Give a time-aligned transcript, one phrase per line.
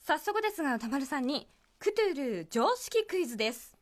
[0.00, 3.74] 早速ですが、歌丸さんに、クトゥルー常識クイズです。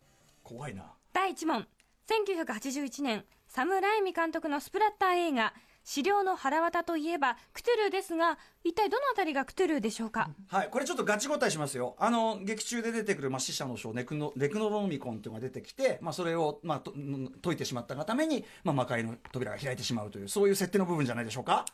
[0.45, 0.85] 怖いな。
[1.13, 1.67] 第1問。
[2.09, 10.31] 1981年、サム・ライミ監督のスプラッター映画、資料の腹渡といえば、クトゥルーですが、一体どのあたりがクトゥルーでしょうか？
[10.47, 11.97] はい、これちょっとガチ答えしますよ。
[11.99, 21.65] あの、劇中で出てくる、まあ、死者の書、ネクノ、レクノロミコンっていうのが出てきて、まあ、それを、まあ、とん解いてしまったがために、まあ、魔界の扉が開いてしまうという、そういう設定の部分じゃないでしょうか？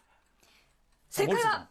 [1.11, 1.69] 正解は、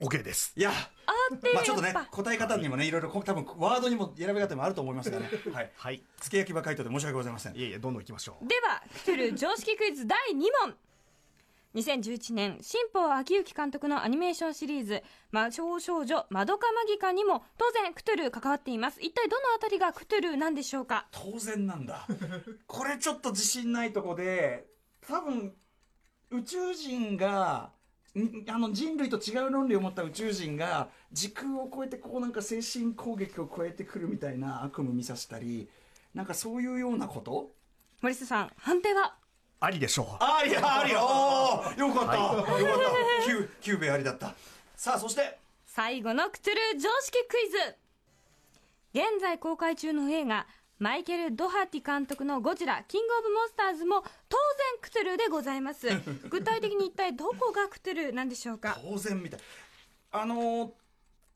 [0.00, 0.52] OK です。
[0.56, 5.30] いや、あって、まあちょっとね答え方にもね、いろいろこ、多分ワードにも選び方もあると思いますがね。
[5.52, 5.72] はい。
[5.76, 6.02] はい。
[6.20, 7.56] 付け焼き場回答で申し訳ございません。
[7.56, 8.46] いえいえ、どんどん行きましょう。
[8.46, 10.76] では、クトゥルー常識クイズ第2問。
[11.74, 19.00] 2011年、新保昭之監督のアニメーションシリーズ、魔性少女マドカマギカにも、当然クトゥルー関わっています。
[19.00, 21.08] 一体どのあたりがクトゥルーなんでしょうか？
[21.10, 22.06] 当然なんだ。
[22.68, 24.66] これちょっと自信ないとこで、
[25.08, 25.52] 多分、
[26.30, 27.73] 宇宙人が、ん
[28.48, 35.68] あの人類と違う論理を持った宇宙人が時空を超えてこうなんか精神攻撃を超えてくるみたいな悪夢見させたり
[36.14, 37.50] なんかそういうようなこと？
[38.02, 39.16] 森下さん、判定は？
[39.60, 40.06] ありでしょう。
[40.20, 42.52] ありありよかった、よかった。
[43.24, 44.34] キュキューベありだった。
[44.76, 45.38] さあそして。
[45.66, 47.56] 最後のクトゥルー常識クイズ。
[48.92, 50.46] 現在公開中の映画、
[50.84, 55.88] マイケル・ドハティ監督のゴジラ、キングオブモンスターズも当然クトゥルーでございます。
[56.28, 58.78] 具体的に一体どこがクトゥルーなんでしょうか？
[58.82, 59.40] 当然みたい。
[60.12, 60.72] あのー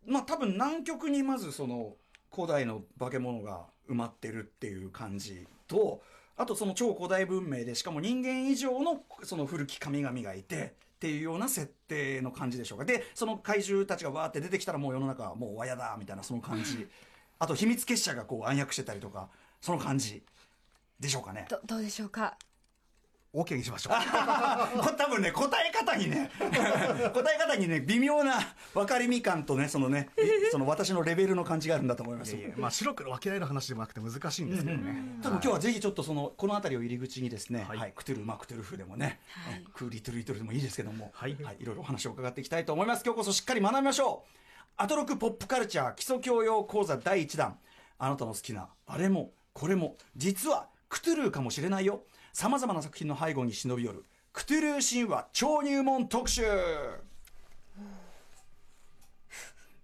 [0.04, 1.96] まあ多分南極にまずその
[2.30, 6.02] 古代の化け物が埋まってるっていう感じと
[6.36, 12.84] あとその超古代文明でしかも人間以上のその古き神々がいてっていうような設定の感じでしょうか。
[12.84, 16.86] でその怪獣たちがわーって出てきたらもう世の中はもうわやだみたいなその感じ
[17.38, 19.28] あと秘密結社がこう暗躍してたりとか
[19.60, 20.22] その感じ
[20.98, 22.36] でしょうかねど、どうでしょうか
[23.32, 23.92] ？OK にしましょう。
[24.96, 28.40] 多分ね、答え方にね、 答え方にね、微妙な
[28.74, 30.08] 分かりみ感とね、そのね、
[30.50, 32.34] その私のレベルの感じがあるんだと思います。
[32.34, 35.20] いえいえまあ、白黒分けられる話でもなくて難しいんですけどね。
[35.22, 39.20] 多分今日はぜひちょっとその、この辺りを入り口にですね、は、はいいクトゥル、まあ、クトゥルフでもね、
[39.74, 43.02] クーリトゥルイトルでもいいですけども、はいい、ろいろお話を伺っていきたいと思います。
[43.04, 44.38] 今日こそしっかり学びましょう。
[44.80, 47.58] アトロクポップカルチャー基礎教養講座第1弾。
[47.98, 52.04] あなたの好きな、あれも、これも、実は、クトゥルーかもしれないよ。
[52.32, 56.44] 様々な作品の背後に忍び寄る、クトゥルー神話超入門特集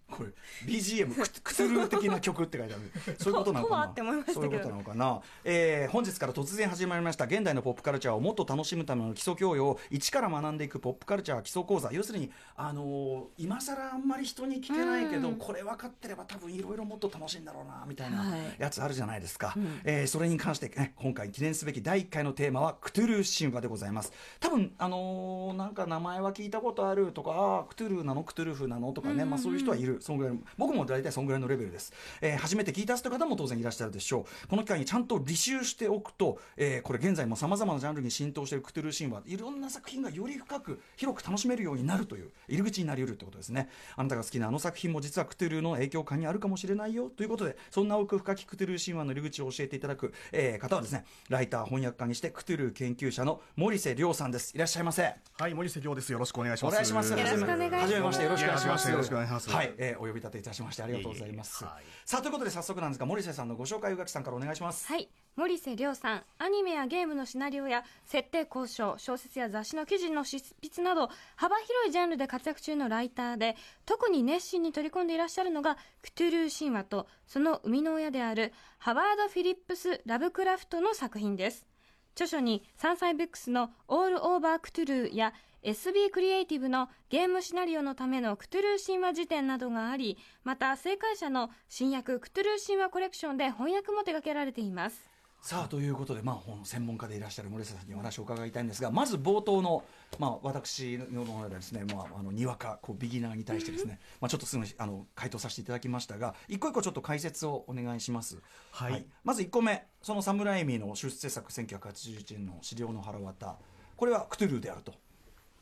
[0.09, 0.31] これ
[0.67, 3.17] BGM ククトゥルー的な曲って書いてある。
[3.19, 4.25] そういうことなのかな。
[4.33, 11.91] そういうことなのかな、えー本日から突然始まりました現代のポップカルチャーをもっと楽しむための基礎教養を一から学んでいくポップカルチャー基礎講座。
[11.93, 18.41] 要するにあのー今更あんまり人に聞けないけど、これ分かってれば多分いろいろもっと楽しいんだろうなみたいなはい。
[18.59, 19.55] やつあるじゃないですか、
[19.85, 24.13] えーそれに関して、ね、今回記念すべき第1回のテーマはクトゥルー神話でございます。
[24.41, 28.23] 多分あのーなんか名前は聞いたことあるとかあークトゥルーなの？
[28.25, 28.93] クトゥルフなの？
[28.93, 29.99] とかね、まあ、そういう人はいる。
[30.01, 56.12] そのぐらいの僕も大体そのぐらいのレベルです、えー初めて聞いた人方も当然いらっしゃるでしょうこの機会にちゃんと履修しておくと、えーこれ現在もさまざまなジャンルに浸透しているクトゥルー神話いろんな作品がより深く広く楽しめるようになるという入り口になり得るってことですねあなたが好きなあの作品も実はクトゥルーの影響下にあるかもしれないよということでそんな奥深きクトゥルー神話の入り口を教えていただく、えー方はですねライター翻訳家にしてクトゥルー研究者の森瀬亮さんですいらっしゃいませはい、森瀬亮です。
[56.12, 56.72] よろしくお願いします。
[56.72, 57.11] お願いします。
[57.11, 58.91] よろしくお願いしますはじめまして、よろしくお願いします。
[58.91, 61.65] よろしくお願いしますはい、えーお呼び立ていたしましてありがとうございます。
[61.65, 64.87] いえいえはいさあ、ということで早速なんですが、森瀬さんのご紹介、宇垣さんからお願いします。
[64.87, 65.09] はい。
[65.37, 73.56] 森瀬亮さん、アニメやゲームのシナリオや設定交渉、小説や雑誌の記事の執筆など、幅広いジャンルで活躍中のライターで、
[73.87, 81.67] 特に熱心に取り組んでいらっしゃるのが、クトゥルー神話と、その生みの親である、ハワード・フィリップス・ラブクラフトの作品です。
[82.12, 85.33] 著書に、サンサイブックスのオール・オーバー・クトゥルーや、
[85.65, 95.09] SB クリエイティブのゲームシナリオのためのクトゥルー神話事典などがあり、また、星海社の新訳クトゥルー神話コレクションで翻訳も手掛けられています。
[95.41, 99.83] さあ、ということで、まあ、本専門家でいらっしゃる森瀬さんにお話を伺いたいんですが、まず冒頭の、
[100.19, 108.43] まあ、私の方でですね、まあ、あの、にわか、こう、ビギナーに対してですね、まあ、ちょっとすぐ、あの、回答させていただきましたが、一個一個ちょっと解説をお願いします。
[108.71, 113.56] はいまず1個目、そのサムライミの出世作1981年の資料の腹渡。
[113.97, 114.93] これはクトゥルーであると。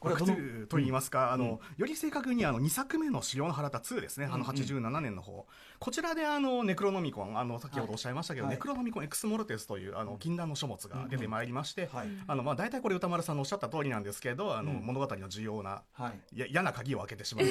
[0.03, 0.21] これは
[0.69, 5.47] と言いますか、あの、より正確にあの、2作目の資料の腹立2ですね、あの、87年の方。
[5.79, 8.57] こちらであの、ネクロノミコン、あの、先ほどおっしゃいましたけど、はい。
[8.57, 12.09] ネクロノミコンエクスモルテスという、あの、禁断の書物が出てまいりまして、はい。
[12.27, 16.41] あの、まあ、大体これ歌丸さんのおっしゃった通りなんですけど、あの、物語の重要な、はい。
[16.41, 17.45] や嫌な鍵を開けてしまう。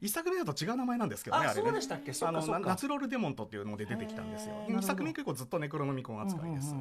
[0.00, 1.66] 一作目だと違う名前なんですけどね、ああれね。
[1.66, 2.12] そうでしたっけ？
[2.12, 2.60] そっあの、かそっか。
[2.60, 4.54] なナチュロールデモントっていうので出てきたんですよ。
[4.68, 6.74] へー二作目以降ずっとネクロノミコン扱いです。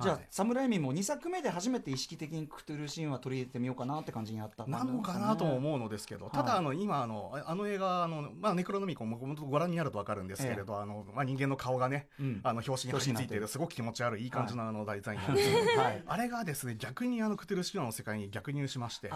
[0.00, 0.26] じゃあ、はい。
[0.30, 4.84] サムライミも2作目で初めて意識的にクトゥルーシーンは取り入れてみようかなって感感じにあったな。
[4.84, 12.08] のかなとも思うのですけど、ただあの今あのあの映画あのまあネクロノミコンもご覧になるとわかるんですけれど、あのまあ人間の顔がね、
[12.42, 13.48] あの表紙に貼り付いている。
[13.48, 19.10] すごく気持ち悪いいい感じのあのデザインなんですけど、 あれがですね逆にあのクトゥルシュアの世界に逆入しまして、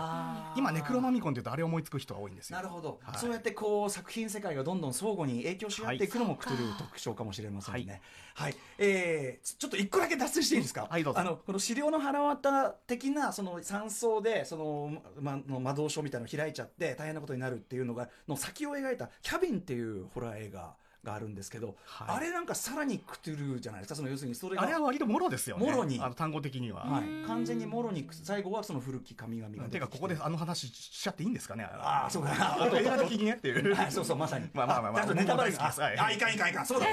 [0.56, 2.56] 今ネクロノミコンっていうとあれ思いつく人が多いんですよ。
[2.56, 8.00] なるほど、そうやってこう作品世界がどんどん相互に影響し合っていくのもクトゥル特徴かもしれませんね。
[8.34, 10.86] はい、えー、ちょっと一個だけ脱線していいですか？
[10.90, 11.20] はいどうぞ。
[11.20, 20.74] あのこの資料の腹渡的なその山荘でそのまの魔導書みたいなの開いちゃって大変なことになるっていうのがの先を描いたキャビンっていうホラー映画。
[21.06, 25.64] があるんですけど、はい、あれなんかさらにクトゥルじゃないですかその要するにそれがあれは割ともろですよね。
[25.64, 26.00] もろに。
[26.00, 32.58] あの単語的には、はい、完全にもろに最後はその古き神々がてかここであの話しちゃっていいんですかねああそうか。
[32.74, 33.76] 映画的にねっていう。
[33.90, 34.82] そうそうまさにまあまあ。
[34.82, 35.62] まあまあネタバレです。
[35.62, 36.66] あいかんいかんいかん。
[36.66, 36.86] そうだ。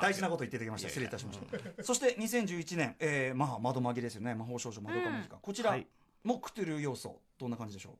[0.00, 0.88] 大事なこと言っていただきました。
[0.88, 1.84] 失礼いたしました。
[1.84, 4.34] そして2011年、えー、まあ窓紛ですよね。
[4.34, 5.76] 魔法少女まどか☆マギカ、こちら、
[6.24, 7.92] もクトゥル要素どんな感じでしょう？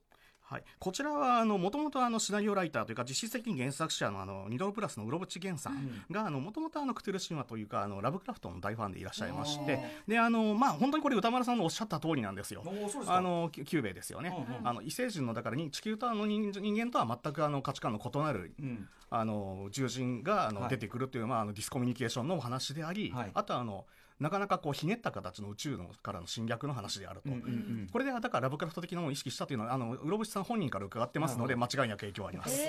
[0.42, 9.78] はい、こちらはもともとシナリオライターというか実質的に原作者のあのニトロプラスのうろぶち源さんがもともとクトゥル神話というかあのラブクラフトの大ファンでいらっしゃいまして
[10.08, 12.64] であの、まあ、本当にこれ宇多丸さんのおっしゃった通りなんですよ。
[13.06, 23.84] あのキュゥべえですよね、うんうん、あの異星人のだからに地球とあの人間とは全くあの価値観の異なる、うん、あの住人があの、はい、出てくるという、まあ、あのディスコミュニケーションのお話であり、はい、あとはあの
[24.20, 32.66] なかなかこうひねった形の宇宙のからの侵略の話であると、うんうんうん、これでだからラブクラフト的なものを意識したというのはあのうろぶしさん本人から伺ってますので間違いなく影響あります、は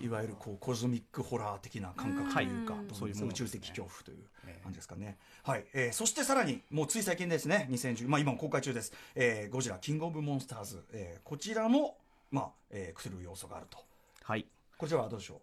[0.00, 4.18] い、いわゆるこうコズミックホラー的な感覚というか、そういう宇宙的恐怖という
[4.62, 11.96] 感じですかね、はい、えー、そしてさらにもうつい最近ですね2010、まあ、今も公開中です、えー、ゴジラキングオブモンスターズ、えー、こちらも
[12.30, 13.78] まあ、えー、クトゥル要素があると。
[14.22, 14.46] はい。
[14.78, 15.38] こちらはどうでしょう？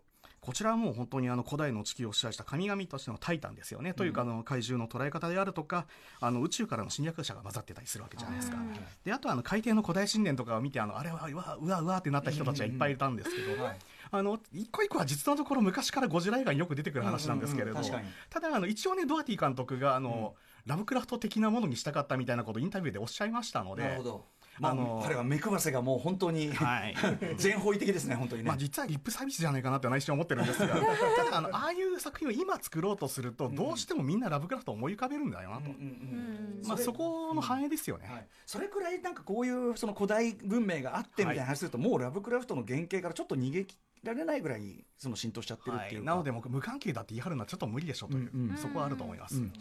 [0.47, 5.87] こちらはもう本当にあの古代の地球を支配した神々としてのタイタンですよね、うん、というかあの怪獣の捉え方であるとか
[6.21, 8.55] あの宇宙からの侵略者が混ざってたりするわけじゃないですか、
[9.03, 13.69] であとあの海底の古代神殿とかを見てあのあれはうわうわうわってなった人たちはいっぱいいたんですけど、
[14.09, 17.81] あの一個一個は実のところ昔からゴジラ映画によく出てくる話なんですけれど、
[18.29, 20.35] ただあの一応ねドアティ監督があの、
[20.65, 23.83] ラブクラフト的なものにしたかったみたいなことをインタビューでおっしゃいましたので。
[23.83, 24.11] なるほど。
[24.11, 26.95] まあ、あの彼は目配せがもう本当に、はい、
[27.37, 28.47] 全方位的ですね、本当にね。
[28.47, 35.71] まあ、実はリップサービスじゃないかなって内心思ってるんですが、 ただあの、ああいう作品を今作ろうとすると、どうしてもみんなラブクラフトを思い浮かべるんだよなと。
[36.67, 43.65] まあ、そこの反映ですよね、はい、それくらいなんかこういうその古代文明があってみたいな話すると、もうラブクラフトの原型からちょっと逃げ
[44.07, 49.53] られないぐらいその浸透しちゃってるっていう、はい、なので僕無関係だって言い張るのはちょっと無理でしょという、うんうん、そこはあると思います、うん、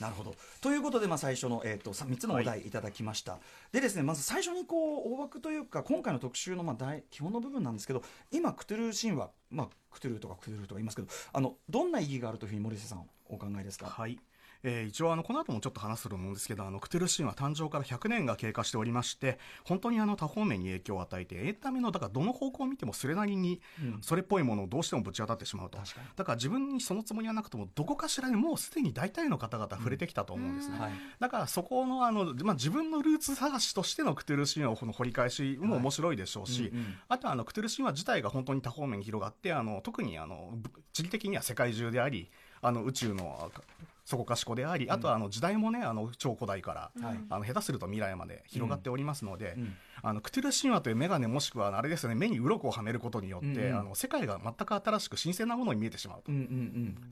[0.00, 0.34] なるほど。
[0.60, 2.70] ということで、まあ、最初の、えーと、と 3, つのお題い。
[2.70, 3.40] ただきました、はい、
[3.72, 13.86] でですねまず最初にこう大枠というか今回の特集のまあ大基本の部分なんですけど今クトゥルー神話、まあ、クトゥルーとかクトゥルーとか言いますけどあのどんな意義があるというふうに森瀬さんお考えですか？
[13.86, 14.18] はい
[14.66, 23.60] えー、一応あのこの後もちょっと話すと思うんですけどあのクトゥルシンは誕生から100年が経過しておりまして本当にあの多方面に影響を与えてエンタメのだからどの方向を見てもそれなりに
[24.00, 25.84] それっぽいものをどうしてもぶち当たってしまうと、うん、
[26.16, 40.54] だから自分にそのつもりはなくてもどこかしらにもうすでに大体の方々触れてきたと思うんですね、うんはい、だからそこのあの、まあ、自分のルーツ探しとしてのクトゥルシンを掘り返しも面白いでしょうし、はいうんうん、あとはあのクトゥルシンは自体が本当に多方面に広がってあの特にあの
[40.92, 42.30] 地理的には世界中であり
[42.62, 43.50] あの宇宙の
[44.04, 46.90] そこかしこであり、あとはあの時代もねあの超古代から、
[47.30, 49.56] あの下手すると未来まで広がっておりますので、
[50.02, 56.30] あのクトゥル神話という眼鏡もしくはあれですね目に鱗をはめることによって、あの世界が全く新しく新鮮なものに見えてしまうと、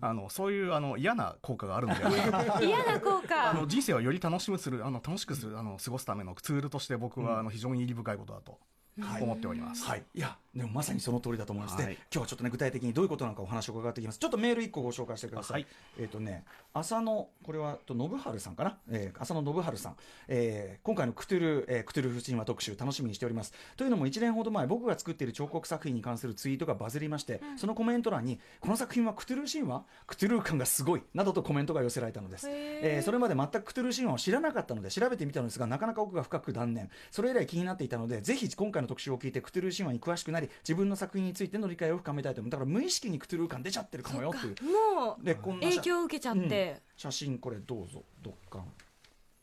[0.01, 2.01] あのそういうあの嫌な効果があるので
[2.67, 3.51] 嫌な効果。
[3.51, 8.59] あの人生をより楽しむするあの楽しくするあの過ごすためのツールとして僕はあの非常に意義深いことだと。
[8.99, 9.85] 思っております。
[9.85, 10.03] はい。
[10.15, 11.77] いや、でもまさにその通りだと思います。
[11.77, 14.19] はい、で、今日はちょっとね、具体的にどういうことなのかお話を伺っていきます。
[14.19, 15.63] ちょっとメール一個ご紹介してください。
[15.63, 15.67] はい、
[15.99, 16.45] えっ、ー、とね、
[16.75, 18.79] 浅野、これは、と、信春さんかな？
[18.91, 19.97] えー、浅野信春さん。
[20.29, 23.55] えー、今回のクトゥル、えー、クトゥルフ神話特集楽しみにしております。
[23.77, 32.47] というのも1年ほど前、僕が作っている彫刻作品に関するツイートがバズりまして、うん、そのコメント欄に、この作品はクトゥル神話クトゥル感がすごいなどとコメントが寄せられたのです。
[32.51, 36.91] えー、それまで全くクトゥル神話を知らなかったので、調べてみたのですが、なかなか奥が深く断念。
[37.11, 42.51] それ以来気になっていたので、ぜひ今回の特集を聞いて、クトゥルー神話に詳しくなり自分の作品についての理解を深めたいと思う。
[42.51, 44.55] だから無意識にクトゥルー感出ちゃってるかもよっていう
[44.97, 48.03] もうでこんな影響を受けちゃって、うん、写真これどうぞ。
[48.23, 48.65] どっか。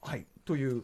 [0.01, 0.25] はい。
[0.45, 0.83] という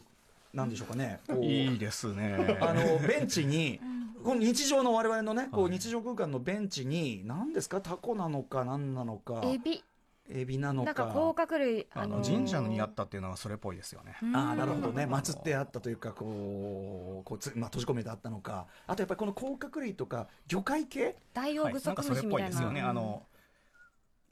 [0.52, 1.20] なんでしょうかね。
[1.40, 2.58] いいですね。
[2.60, 3.80] あの ベンチに
[4.24, 7.80] この日常の我々のねこう日常空間のベンチに何ですか？
[7.80, 9.42] タコなのか何なのか。
[9.44, 9.84] エビ
[10.30, 10.86] エビなのか。
[10.86, 11.86] なんか甲殻類。
[11.92, 14.16] あの、神社にあったっていうのはそれっぽいですよね。
[14.34, 15.06] ああ、なるほどね。
[15.06, 18.66] 祀ってあったというか、こう、こうつ、まあ、閉じ込めてあったのか。
[18.86, 21.16] あとやっぱりこの甲殻類とか、魚介系？
[21.34, 22.04] 大王具足虫みたいな。
[22.04, 22.80] それっぽいですよね。
[22.80, 23.26] あの、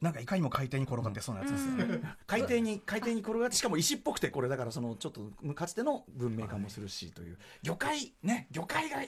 [0.00, 2.02] なんかいかにも海底に転がってそうなやつですよね。
[2.26, 8.98] 海底に海底に転がってしかも石っぽくてこれだからそのちょっとかつての文明化もするしという魚介ね魚介が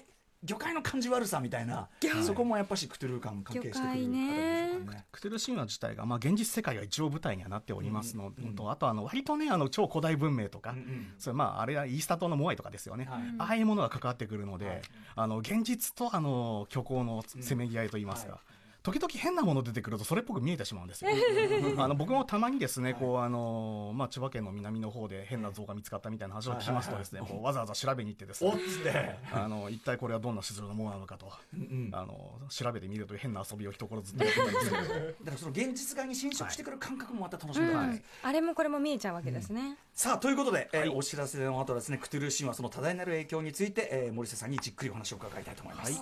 [0.46, 1.88] 魚介の感じ悪さみたいな
[2.24, 5.06] そこもやっぱしクトゥルー感関係してくるあれでしょうかね。
[5.12, 10.74] クトゥルー神話自体が、まあ、現実世界が一応舞台にはなっておりますのと、あとあの割とねあの超古代文明とか、
[11.18, 14.82] それまああれはイースター島のモアイとかですよね、ああいうものが関わってくるので、
[15.14, 18.40] あの現実とあの虚構のせめぎ合いといいますか。
[18.86, 21.10] 時々変なもの出てくるとそれっぽく見えてしまうんですよ。
[21.82, 39.78] あの僕もたまにですね、こうあのまあ千葉県の南の方で変な像が見つかったみたいな話を聞きますとですね、こうわざわざ調べに行ってですね、あの一体これはどんな種類のものなのかと、あの調べてみると変な遊びを一頃ずっとやってたんですけど、 だからその現実側に侵食してくる感覚もまた楽しみです、あれもこれも見えちゃうわけですね。
[39.94, 46.00] さあということで、えお知らせの後ですね、クトゥルー神話その多大なる影響について、え森瀬さんにじっくりお話を伺いたいと思います。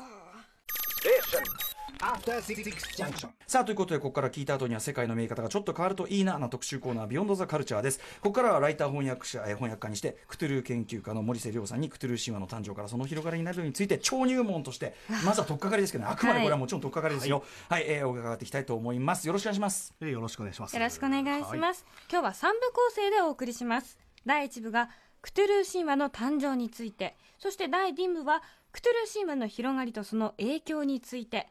[3.47, 7.99] さあということでここから聞いた後には世界の見え方がちょっと変わるといいなな特集コーナー「ビヨンド・ザ・カルチャー」です。
[8.21, 17.45] ここからはライター翻訳者、え翻訳家にしてクトゥルー研究家の森瀬繚さんにクトゥルー神話の誕生からその広がりになるについて超入門としてまずは取っかかりですけど、ね、あくまでこれはもちろん取っかかりですよ。
[17.69, 19.27] はい、はい、えー、伺っていきたいと思います。
[19.27, 20.77] よろしくお願いします、えー、よろしくお願いします。
[20.77, 23.99] よろしくお願いします、はい、今日は3部構成でお送りします。
[24.27, 24.91] 第1部が
[25.23, 31.49] クトゥルー神話の誕生についてそして第2部はクトゥルー神話の広がりとその影響について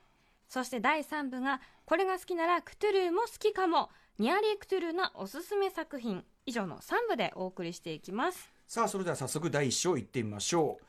[0.54, 3.90] そして第3部がこれが好きならクトゥルーも好きかも。
[4.20, 6.24] ニアリークトゥルーなおすすめ作品。
[6.46, 8.52] 以上の3部でお送りしていきます。
[8.68, 10.86] さあそれでは早速第1章いってみましょう。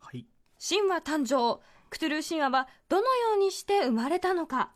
[0.00, 0.26] はい。
[0.58, 1.60] 神話誕生。
[1.88, 4.72] クトゥルー神話はどのようにして生まれたのか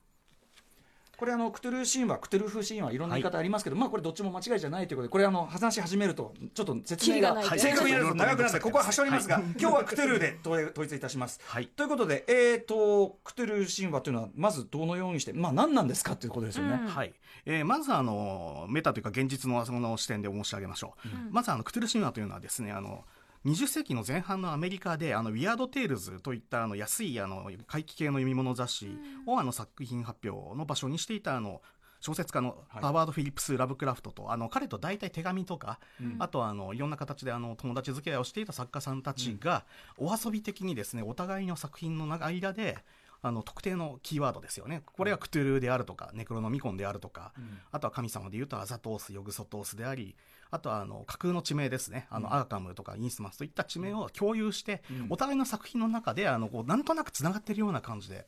[1.17, 11.41] これあのクトゥルー神話クトゥルフ神話いろんな言い方ありますけど、はい、まあこれどっちも間違いじゃないということでこれあの話し始めるとちょっと説明が正確になると長くなってここは端折りますが今日はクトゥルーで統一いたします。
[11.47, 16.81] はい、ということでえっ、ー、とクトゥルー神話というのはまずどのようにしてまあ何なんですかということですよね。
[16.83, 17.13] うん、はい。
[17.47, 21.09] えー、まずあのメタというか現実のその視点で申し上げましょう。
[21.09, 23.05] うん、まずあのクトゥルー神話というのはですねあの
[23.45, 31.61] 20世紀の前半のアメリカで、あの、ウィアード・テイルズといったあの安いあの怪奇系の読み物雑誌をあの作品発表の場所にしていたあの
[32.01, 39.65] 小説家のハワード・フィリップス・ラブクラフトと、あの彼と大体手紙とか、うん、あとはあのいろんな形であの友達付き合いをしていた作家さんたちが、
[39.97, 42.77] お遊び的にですねお互いの作品の間で
[43.23, 44.83] あの特定のキーワードですよね。
[44.85, 50.15] これはクトゥルーであるとか、ネクロノミコンであるとか、うん、あとは神様でいうとアザトース、ヨグソトースであり、
[50.55, 58.27] あとはあの架空の地名ですね、あの、アーカムとかインスマスといった地名を共有して、うん、お互いの作品の中であのこうなんとなくつながっているような感じで。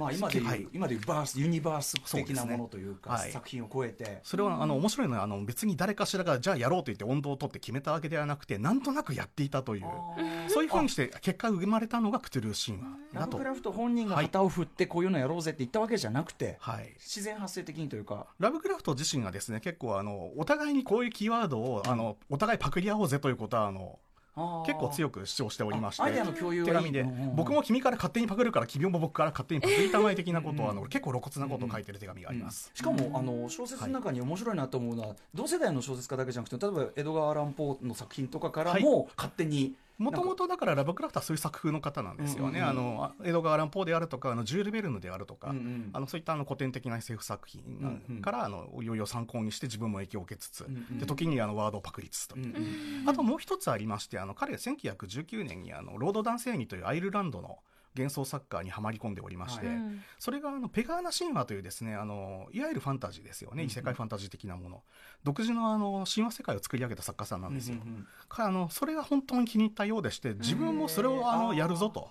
[0.00, 3.16] まあ、今でいう、はい、今でいうバースユニバース的なものというか、ね。
[3.16, 4.20] はい、作品を超えて。
[4.22, 9.84] それはあの面白いのはあの別に誰かしらがじゃあやろうと言って温度を取って決めたわけではなくてなんとなくやっていたという
[10.48, 18.26] そういうふうにして結果生まれたのがクトゥルー神話ラブクラフト本人が旗を振ってこういうのやろうぜって言ったわけじゃなくて、はい、自然発生的にというか。
[18.38, 23.98] ラブクラフト自身がですね結構あのお互いにこういうキーワードをあのお互いパクリ合おうぜということはあの
[24.36, 26.02] 結構強く主張しておりまして
[26.64, 52.38] 手紙で僕も君から勝手にパクるから君も僕から勝手にパクりたまえ的なことをあの結構露骨なことを書いてる手紙があります、しかもあの小説の中に面白いなと思うのは、同世代の小説家だけじゃなくて例えば江戸川乱歩の作品とかからも勝手に、もともとだからラブクラフトはそういう作風の方なんですよね、あの江戸川乱歩であるとかあのジュール・ベルヌであるとか、うんうん、あのそういったあの古典的な SF 作品から、あのいよいよ参考にして自分も影響を受けつつ、うんうん、で時にあのワードをパクリつつと。
[52.38, 57.58] いう、うんうん、あともう一つありましてあの彼1919年にあのロード男性にというアイルランドの
[57.96, 59.76] 幻想サッカーにはまり込んでおりまして、はい、
[60.18, 64.82] それがあのペガーナ神話というですねあのいわゆるファンタジーですよね、異世界ファンタジー的なもの。
[65.24, 72.10] 独自のあの神話世界を作り上げた作家さんなんですよ、うんうん、あのそれが本当に気に入ったようでして自分もそれをあのやるぞと。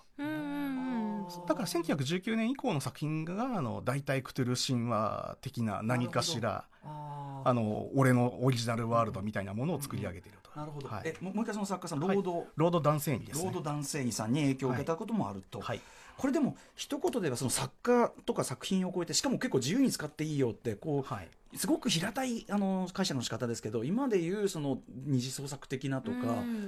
[1.47, 10.59] だから1919年以降の作品があの大体クトゥル神話的な何かしらあの俺のオリジナルワールドみたいなものを作り上げていると。
[10.59, 15.59] なるほど、はい、えもう一回その作家さんロード、はい、ロード男性にです、ね、ロード男性にさんに影響を受けたこともあると。
[15.61, 15.81] はい。
[16.17, 26.17] これでも一言で言えばその作家とか作品を超えてしかも結構自由に使っていいよってこう、はい、すごく平たいあの解釈の仕方ですけど今でいうその二次創作的なとか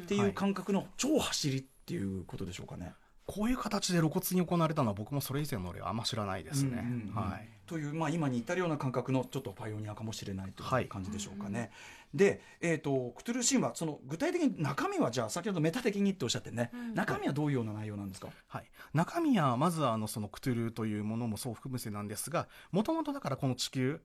[0.04, 2.94] っていう感覚の超走りっていうことでしょうかね。
[3.32, 6.84] こういう形で露骨に行われたのは僕もそれ以前の例はあんま知らないですね。
[7.16, 11.60] はい、という、まあ、今に至るような感覚のちょっとパイオニアかもしれないという感じでしょうかね。
[11.60, 11.70] はい、
[12.14, 24.02] で、えーと、クトゥルー神話その具体的に中身はじゃあ先ほどメタ的にっておっしゃってね、うん、中身はどういうような内容なんですか、はい、中身はまずあのそのクトゥルーというものもそう含むせなんですがもともとだからこの地球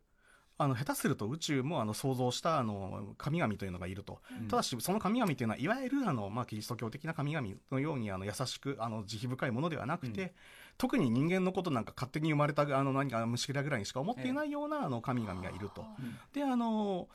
[0.58, 10.30] あの下手すると宇宙もあの想像したあの神々というのがいると、うん、ただしその神々というのはいわゆるあの、まあ、キリスト教的な神々のようにあの優しくあの慈悲深いものではなくて、うん、
[10.78, 15.84] 特に人間のことなんか勝手に生まれたあの何か虫けらぐらいにしか思っていないようなあの神々がいると。
[16.32, 17.08] であの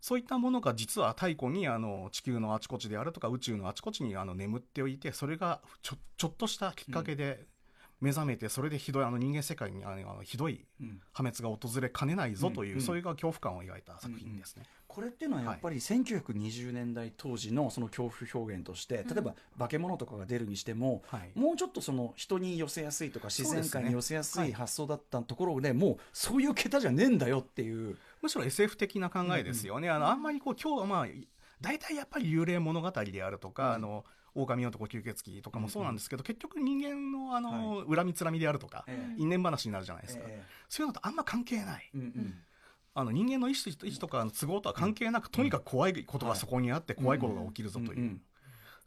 [0.00, 7.44] そういったものが実は太古にあの地球のあちこちであるとか宇宙のあちこちにあの眠っておいてそれがちょちょっとしたきっかけで
[8.00, 10.64] 目覚めてそれでひどいあの人間世界にあのひどい
[11.12, 12.80] 破滅が訪れかねないぞという、うん。
[12.80, 14.64] そういう恐怖感を描いた作品ですね。
[14.88, 21.30] これっていうのはやっぱり1920年代当時のその恐怖表現として、例えば化け物とかが出るにしても、はい。
[21.38, 27.96] もうちょっとその人に寄せやすいとか自然界に寄せやすい発想だったところで、もうそういう桁じゃねえんだよっていう。
[28.22, 29.90] むしろ SF 的な考えですよね。
[29.90, 31.06] あのあんまりこう今日はまあ
[31.60, 41.90] 大体やっぱり幽霊物語であるとか、あの狼男吸血鬼とかもそうなんですけど、結局人間のあの、恨みつらみであるとか、え因縁話になるじゃないですか、えそういうのとあんま関係ない。
[41.94, 42.34] えうんうん。
[42.92, 48.22] あの人間の意思意思とかの都合とは関係なく、とにかく怖いことがそこにあって、怖いことが起きるぞという、うんうん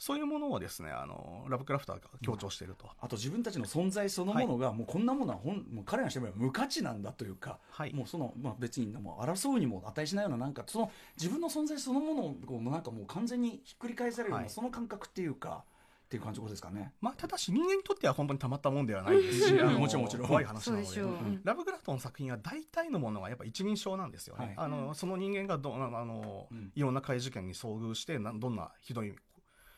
[0.04, 7.94] そういうものをですねあのラブクラフトは強調していると、あと自分たちの存在そのものが、もうこんなものはほんもう彼らにしてみれば無価値なんだというか、はい。
[7.94, 14.50] もうその、まあ、別にもう争うにも値しないようななんかその自分の存在そのものをこうなんかもう完全にひっくり返されるような、はい。
[14.50, 15.64] その感覚っていうか
[16.04, 16.92] っていう感じですかね。
[17.00, 19.48] まあ、ただし人間にとっては本当にたまったもんではないです。
[19.48, 20.28] し、もちろんもちろん。
[20.28, 21.40] 怖い話なので。
[21.46, 24.54] ラブクラフトの作品は大体のものがやっぱ一人称なんですよね、はい。
[24.58, 26.74] あのその人間がどあの、うん。
[26.76, 29.16] いろんな怪事件に遭遇してなどんなひどい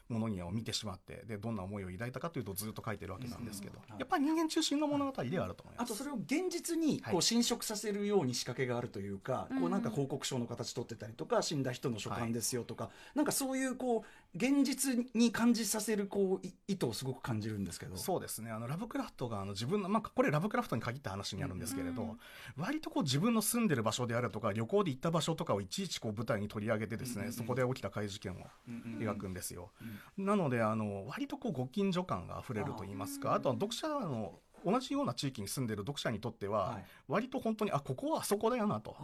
[0.09, 5.93] ものにを見てしまってでどんな思いを抱いたかというとずっと書いてるわけなんですけど、うんやっぱり人間中心の物語ではあると思います。
[5.93, 7.17] あとそれを現実にこはい。
[7.17, 17.95] う侵食させるように仕掛けがあるというか、うんこうなんか報告書の形取ってたりとか死んだ人の書簡ですよとか、なんかそういうこう現実に感じさせるこうい意図をすごく感じるんですけど。
[17.97, 18.51] そうですね。
[18.51, 22.17] あのラブクラフトがあの自分の、まあ、これラブクラフトに限った話になるんですけれど、
[22.57, 27.33] 割とこう自分の住んでる場所であるとか旅行で行った場所とかをいちいちこう舞台に取り上げてですね、うんうんうん。
[27.33, 28.35] そこで起きた怪事件を
[28.67, 29.07] うんうん。
[29.07, 29.71] 描くんですよ。
[30.17, 36.85] なのであの割とこうご近所感があふれると言いますかあとは読者の同じような地域に住んでる読者にとっては、はい。
[37.07, 38.95] 割と本当にあここはあそこだよなと。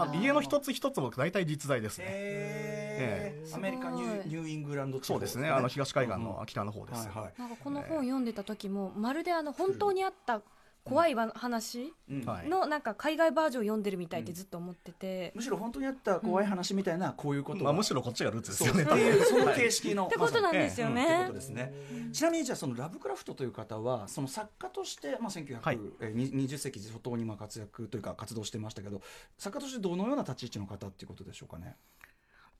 [0.00, 2.04] あ家の一つ一つも大体実在ですね。
[2.08, 3.54] ええ。
[3.54, 5.14] アメリカニューイングランド地方。
[5.14, 5.48] そうですね。
[5.48, 7.06] あの東海岸の北の方です。
[7.08, 7.34] はいはい。
[7.38, 10.42] なんかこの本読んでた時もまるであの本当にあった
[10.84, 11.94] 怖いわ話？
[12.10, 18.82] のなんか海外バージョン読んでるみたいってずっと思ってて、むしろ本当にあった怖い話みたいなこういうことまあ、むしろこっちがルーツですよね。
[18.82, 20.06] っていうその形式の。
[20.06, 21.72] ってことなんですよってねことですね。
[22.12, 25.78] ちなみにじゃあそのラブクラフトという方はその作家としてまあはい。
[26.00, 29.00] 1920世紀初頭にまあ活躍というか活動してましたけど
[29.38, 31.76] 作家としてどのような立ち位置の方っていうことでしょうかね？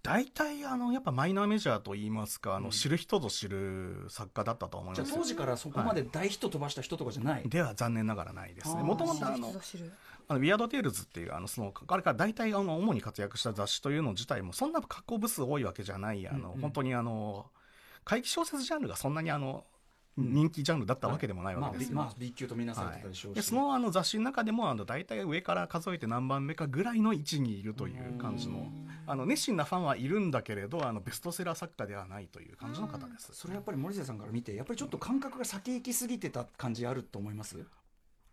[0.04, 7.48] 大体あのやっぱマイナーメジャーといいますかあの、うん知る人ぞ知る作家だったと思いじゃあます当時からそこまで大ヒット飛ばした人とかじゃない？
[7.48, 8.82] では残念ながらないですね。
[8.82, 9.48] もともとあの
[10.28, 16.60] あのウィアード・テールズっていうあのそのあれから大体あの主に活躍した雑誌というの自体もそんな格好部数多いわけじゃないあの、うんうん。
[16.60, 17.46] 本当にあの
[18.04, 19.73] 怪奇小説ジャンルがそんなにあのうん
[20.16, 23.36] 人気ジャンルだったわけでもないまあわけですよ、びまあ B 級とみなされてたでしょうし。
[23.36, 28.68] でそのあの雑誌の中でもあの大体上から数えて何番目かぐらいの位置にいるという感じの
[29.06, 33.30] あの熱心なファンはいるんだけれどあのベストセラー作家ではないという感じの方です。
[33.32, 37.58] それやっぱり森瀬さんから見てやっぱりちょっと感覚が先行きすぎてた感じあると思います？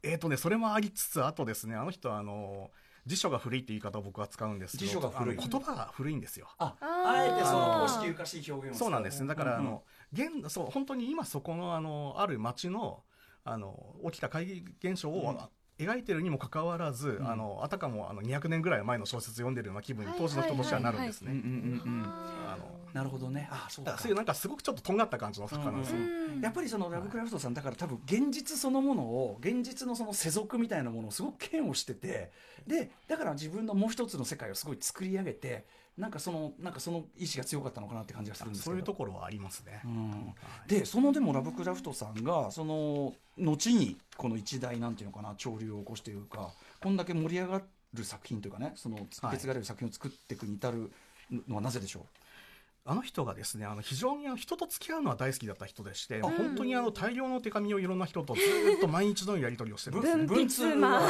[0.03, 2.71] えーとね、それもありつつあとですねあの人はあの
[3.05, 5.37] 辞書が古いって言い方を僕は使うんですけど辞書が古い。
[5.37, 6.47] あの言葉が古いんですよ。
[6.59, 9.27] ああえてその公式ゆかしい表現を使そうなんですね。
[9.27, 13.03] だからあうんうんの、現そう本当に今そこのあのある町の
[13.43, 17.27] あの起きた怪奇現象を、描いてるにもかかわらず、ん。
[17.27, 21.31] あのあたかもあの200年ぐらい前の小説読んでるような気分にはい当時の人としてはなるんですね。
[21.31, 23.47] うんうんうんうんあのなるほどね。
[23.49, 23.91] あそうか。
[23.91, 25.97] らそういうなんかすごくちょっととんがった感じの作家なんですよ。
[25.97, 26.01] う
[26.37, 26.41] ん。
[26.41, 32.31] やっぱりそのラブクラフトさんだから多分現実そのものを現実のその世俗みたいなものをすごく嫌悪してて
[32.67, 35.65] でだから自分のもう一つの世界をすごい作り上げて
[35.97, 38.71] なんかそのなんかその意志が強かったのかなって感じがするんですけど。
[38.71, 39.81] そういうところはありますね。
[39.83, 40.33] うん。
[40.67, 46.51] でそのでもラブクラフトさんがその後にこの一大なんていうのかな潮流を起こしているか
[46.81, 47.61] こんだけ盛り上が
[47.93, 50.91] る作品というかねその受け継がれる作品を作っていくに至る
[51.47, 52.05] のはなぜでしょ
[52.83, 56.21] あの人がですねあの非常にあの人と付き合うのは大好きだった人でして、ん。
[56.21, 61.01] 本当にあの大量の手紙をいろんな人とずーっと毎日のようにやり取りをしてるんですね文筆魔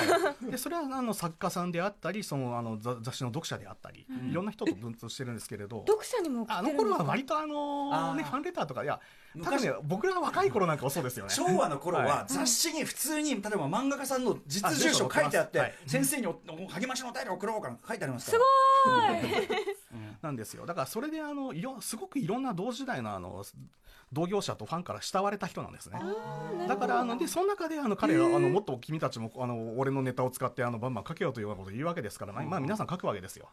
[0.51, 8.99] でそれはあの作家さんであったりそのあの雑雑誌の読者であったり、いろんな人と文通してるんですけれど、読者にも送あの頃は割とあのねファンレターとかいや
[9.33, 11.33] 多昔分ね僕らが若い頃なんかはそうですようね。
[11.33, 15.73] 昭和の頃はは雑誌に普通に例えば漫画家さんの実住所書いてあってはい。
[15.87, 16.35] 先生にお
[16.69, 19.47] 励ましのお便り送ろうかな書いてありますかすらごい
[20.21, 20.65] なんですよ。
[20.65, 23.43] だからそれであのいろすごくいろんな同時代のあの
[24.13, 25.99] 同業者とファンから慕われた人なんですね。
[26.67, 33.47] だからあのでその中であの彼はあのもっと君たちもあの俺のネタを使ってあのバンバン書けようというようなことを言うわけですから、まあ、皆さん書くわけですよ。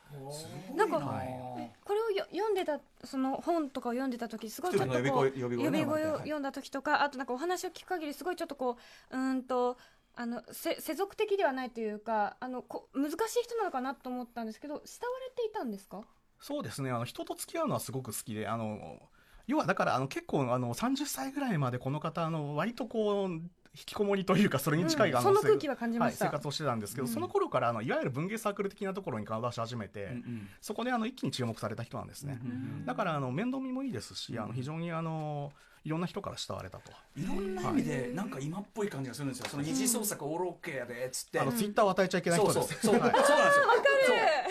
[0.75, 1.71] なんかはい。
[1.85, 6.19] これをよ読んでたその本とかを読んでた時すごいちょっとこう呼び声呼び声ね呼び声をはい。
[6.23, 8.77] 読んだ時とかあとなんかお話を聞く限りすごいちょっとこ
[9.13, 9.79] ううーんと
[10.17, 16.03] あのせ世俗的ではないというかあのこ難しい人なのかなと思ったんですけど慕われていたんですか？
[16.40, 16.90] そうですね。
[16.90, 19.01] あの人と付き合うのはすごく好きであの
[19.46, 25.16] 要はだからあの結構あの30歳ぐらいまでこの方あの割とこう引きこもりというかそれに近い、うん。
[25.18, 27.12] あその空気は感じまはい、した生活をしてたんですけど、うん。
[27.12, 30.48] その頃からあのいわゆる文芸サークル的なところに顔を出し始めて、うんうん。
[30.61, 35.53] そこであの一気に注目された人なんですね、うんうんだからあの面倒見もいいですし、あの非常にあの
[35.85, 39.46] いろんな人から慕われたと、いろんな意味でなんか今っぽい感じがするんですよ。
[39.48, 41.40] その二次創作オールオッケーやでっつって。
[41.40, 42.87] あのツイッターを与えちゃいけないそう人です。
[42.87, 43.01] そうそう。
[43.01, 43.01] そう。
[43.01, 43.37] なんですよ。
[43.37, 44.48] そう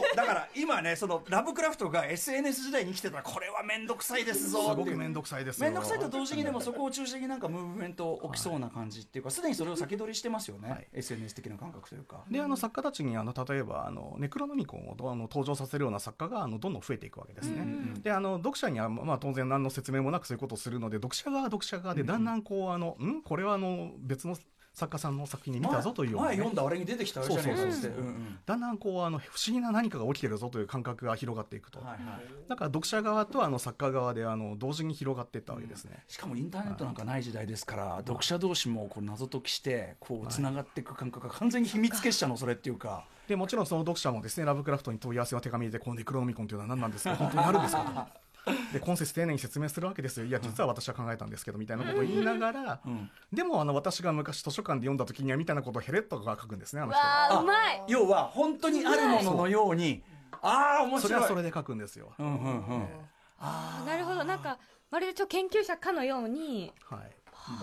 [0.00, 5.70] そうだから今ねそのラブクラフトが SNS 時代に生きてたらこれは面倒くさいですぞすごく面倒くさいですよ。
[5.70, 10.86] 面倒くさいと同時にでもそこを中心になんかムーブメント起きそうな感じっていうかすでにそれを先取りしてますよね、はい。
[10.92, 12.24] SNS 的な感覚というか。
[12.30, 17.62] であの作家たちにあの例えばあのネクロノミコンをどあの登場させるような作家があのどんどん増えていくわけですね。
[17.62, 23.22] うんであの読者には、まあ、当然何の説明もなくそういうことをするので読者側は読者側でだんだんこう、あのん？
[23.22, 24.36] これはあの別の
[24.78, 26.36] 作家さんの作品に見たぞというような、ね。
[26.36, 28.02] 前読んだあれに出てきたあれじゃねえかっつってそうそうそう。
[28.02, 28.38] うんうん。
[28.46, 31.98] だんだんこうあの不思議な何かが起きてるぞという感覚が広がっていくと、はいはい
[32.48, 36.04] だから読者側とあの作家側であの同時に広がっていったわけですね。
[36.08, 47.14] しかもインターネットなんかない時代ですから、読者同士もこう謎解きしてこうつながっていく感覚が完全に秘密結社のそれっていうか、でもちろんその読者もですねラブクラフトに問い合わせの手紙でこのネクロノミコンというのは何なんですか？
[47.16, 47.82] 本当にあるんですか？
[47.84, 48.27] と。
[48.72, 50.26] で今節丁寧に説明するわけですよ。
[50.26, 53.10] いや実は私は考えたんですけどみたいなことを言いながら、うん。
[53.32, 57.00] でもあの私が昔図書館で読んだ時にはみたいなことをヘレッとが書くんですねあの人。
[57.00, 57.82] はわあうまい。
[57.88, 60.02] 要は本当にあるもののように
[60.42, 62.88] ああ面それ白いはそれで書くんですよ、うんうんうん。
[63.38, 64.24] あなるほど。
[64.24, 64.58] なんか
[64.90, 66.72] まるでちょっと研究者かのように。
[66.84, 67.10] はい、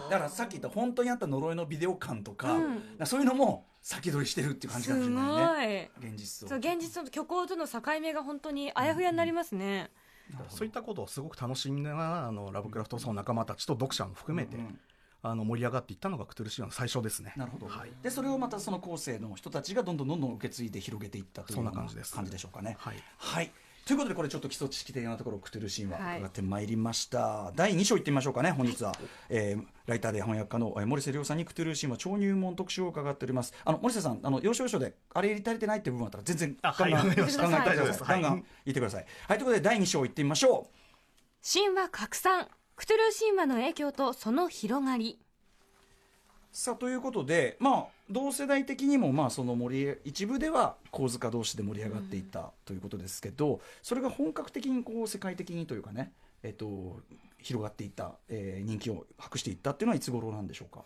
[0.09, 3.05] だからさっき言った本当にあった呪いのビデオ館とか,、うん。
[3.05, 5.91] そういうのも先取りしてるっていう感じすかもしれないね。
[5.99, 6.09] ごい。
[6.09, 9.91] 現実そうと現実と虚構との境目が本当にあやふやになりますね、
[10.49, 14.79] そういったことをすごく楽しみながらあのラブクラフトその仲間たちと読者も含めて、うんうん。
[15.21, 17.33] あの盛り上がっていったのがクトゥルシアの最初ですね。
[17.35, 17.91] なるほど、はい。
[18.03, 22.13] でそれをまたその後世の人たちがどんどんどんどん受け継いで広げていったというそんなよう感じです。
[22.13, 22.77] 感じでしょうかね。
[22.79, 22.95] はい。
[23.17, 23.51] はい
[23.85, 26.17] ということでこれちょっと基礎知識的なところクトゥルシンははい。
[26.17, 28.93] 伺ってまいりました、第2章いってみましょうかね本日は、
[29.29, 33.53] えーライターで翻訳家のえー森瀬亮さんにクトゥルシンは超入門特集を伺っております。
[33.63, 38.03] あの森瀬さんあの要所要所であれ入れ足りてないっていう部分あったら全然ガンガンわかりましたガンガン大言ってください丈夫です。
[38.03, 39.05] ガンガン言ってください。
[39.27, 41.47] はいということで第2章いってみましょう。
[41.47, 42.47] 神話拡散。
[42.75, 45.19] クトゥルー神話の影響とその広がり
[46.57, 56.13] さあということでまあ同世代的にもまあその盛り一部では構図家同士で盛り上がっていったということですけど、それが本格的にこう世界的にというかね、
[56.43, 57.01] えっと、
[57.41, 60.85] 広がっていった、えー人気を博していったっていうのはいつ頃なんでしょうか？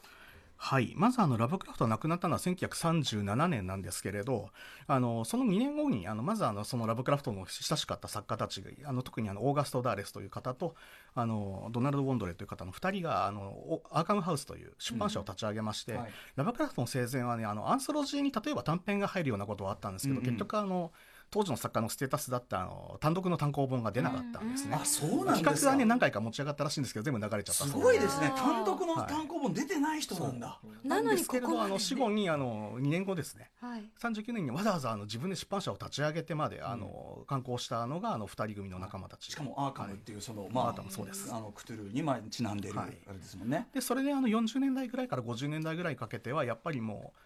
[0.61, 4.49] はい、まずあのラブクラフトが亡くなったのは1937年なんですけれど
[4.87, 10.75] あのその2年後にあのまずあのそのラブクラフトの親しかった作家たちがあの特にあのオーガスト・ダーレスという方と
[11.15, 15.99] あのドナルド・ウォンドレという方の2人があのおアーカムハウスという出版社を立ち上げまして、うん。
[15.99, 16.11] はい。
[16.35, 20.29] ラブクラフトの生前はねあのアンソロジーに例えば短編が入るようなことはあったんですけど、うんうん。
[20.29, 20.91] 結局あの
[21.31, 24.75] 当時の作家のステータスだったあの単独の単行本が出なかったんですね。
[24.79, 25.65] あそうなん企ですか。
[25.67, 28.33] 画はね何回か持ち上がったらしいんですけど全部流れちゃったすごいですね。
[28.35, 30.59] 単独の単行本出てない人なんだ。
[30.83, 33.51] なのにですけれここあの死後にあの2年後ですね。
[33.61, 33.83] はい。
[34.01, 39.31] 39年にわざわざあの自分で出版社を立ち上げてまであの刊行したのがあの2人組の仲間たち。
[39.31, 41.31] しかもアーカムっていうその、まあアーカムそうです。
[41.33, 42.97] あのクトゥルーにまあちなんでるあはい。
[43.07, 43.67] れですもんね。
[43.73, 47.19] でそれであの40年代ぐらいから50年代ぐらいかけてはやっぱりもう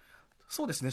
[0.53, 0.91] そうですね。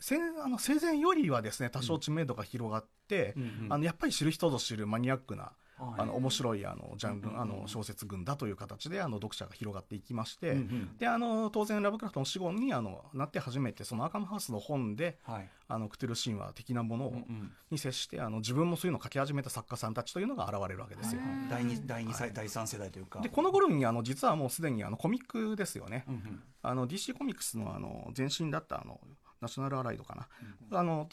[0.00, 5.54] 戦あの生前よりはですね多少知名度が広がって、うんうんあのやっぱり知る人ぞ知るマニアックなはい
[5.98, 7.42] あの面白いあのジャンル、うんうんうん。
[7.42, 10.96] あの小説群だという形であの読者が広がっていきまして、うんうん。
[10.98, 15.48] であの当然ラブクラフトの死後にあのなって初めてそのアーカムハウスの本ではい。
[15.66, 17.52] あのクトゥル神話的なものを、うんうん。
[17.70, 21.20] に接してあの自分もそういうのを書き始めた作家さんたちというのが現れるわけですよ。
[21.50, 23.20] 第二第二世第三世代というか。
[23.20, 26.42] でこの頃にあの実はもうすでにあのコミックですよね、うんうん。
[26.62, 29.00] あの DC コミックスのあの前身だったあの
[29.40, 31.08] ナショナルアライドかな、あの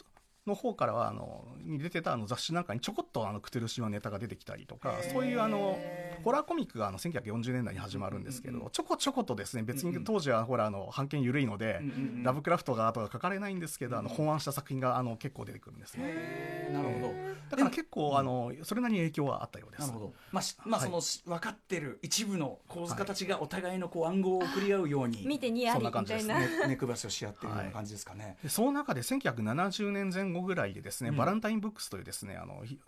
[0.46, 5.78] の方からはあのに出てたあの雑誌なんかにちょこっとあのクトゥルシのネタが出てきたりとかそういうあの
[6.24, 16.70] ホラーコミックがあの1940年代に始まるんですけど、ちょこちょことですね別に当時はほらあの版権緩いので、うんうんうんラブクラフトがとか書かれないんですけど、あの本案した作品があの結構出てくるんですね。
[16.72, 17.14] なるほど。
[17.50, 19.80] だから結構あのそれなりに影響はあったようです。
[19.80, 20.12] なるほど。
[20.30, 25.26] まあ、しまあ、はいその、し分かってる一部の構図家たちがお互いのこう暗号を送り合うように。
[25.26, 28.36] 見てにやりそんなみたいな感じですねね、目配せをし合ってるような感じですかね。
[28.42, 32.78] でその中で1970年前後ぐらいでですね、バランタインブックスというですねあのひ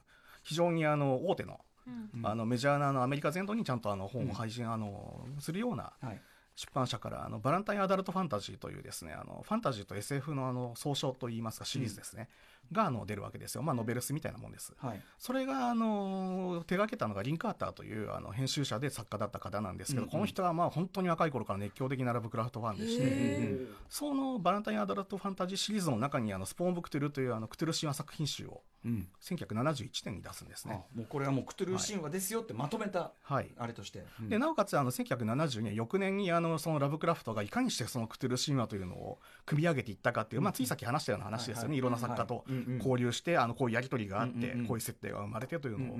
[0.42, 2.26] 非常にあの大手のうん。
[2.26, 6.20] あのメジャーなあのアメリカ全土にちゃんとあの本を配信、あのするようなはい。
[6.56, 12.28] 出版社からあのバランタインアダルトファンタジーというですねあのファンタジーと SF のあの総称といいますかシリーズですね、
[12.72, 14.72] があの出るわけですよ、まあ、ノベルスみたいなもんです。
[14.78, 15.00] はい。
[15.18, 20.10] それがあの手がけたのがリン・カーターというあの編集者で作家だった方なんですけど、うんうん。
[20.10, 29.08] この人はまあ本当に若い頃から熱狂的なラブクラフトファンでして、へそのバランタインアダルトファンタジーシリーズの中にあのスポーン・ブクトゥルというあのクトゥル神話作品集をうん。
[29.22, 30.84] 1971年に出すんですあね。
[30.94, 33.50] もうこれはもうクトゥルー神話ですよってまとめたはい。
[33.56, 34.28] あれとして、うん。
[34.28, 42.44] でなおかつあの1970年翌年にあのそのラブクラフトがいかにしてそのクトゥル神話というのを組み上げていったかっていう、まあ、ついさっき話したような話ですよね、はいろんな作家と
[42.78, 45.98] 交流してあのこういうやり取りがあって、こういう設定が生まれてというのを、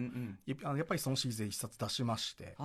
[0.64, 2.56] あのやっぱりそのシリーズで一冊出しまして。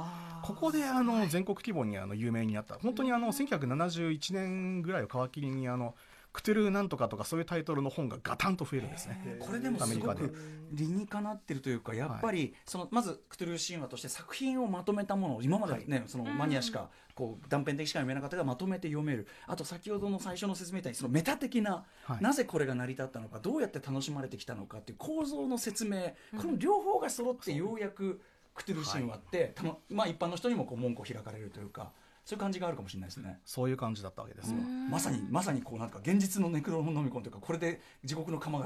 [0.44, 2.76] ここであの全国規模にあの有名になった。
[2.76, 5.96] 本当にあの1971年ぐらいを皮切りにあの
[6.32, 9.38] クトゥルーなんとかとかそういうタイトルの本がガタンと増えるんですね。
[9.40, 10.36] これでもすごく
[10.72, 19.28] 理にかなってるというかやっぱりそのまずクトゥルー神話として作品をまとめたものを今までねそのマニアしかこう断片的しか読めなかったがまとめて読める。
[19.48, 22.24] あと先ほどの最初の説明みたいにそのメタ的なはい。
[22.24, 28.22] なぜこれが成り立ったのかどうやって楽しまれてきたのかっていう構造の説明この両方が揃ってようやく
[28.54, 31.92] クトゥルー神話ってたままあ一般の人にもこう門戸を開かれるというか
[32.30, 33.40] そういう感じがあるかもしれないですね。
[33.44, 34.58] そういう感じだったわけですよ。
[34.88, 38.66] まさにまさにこうなんか現実のネクロノミコンというかこれで地獄の釜が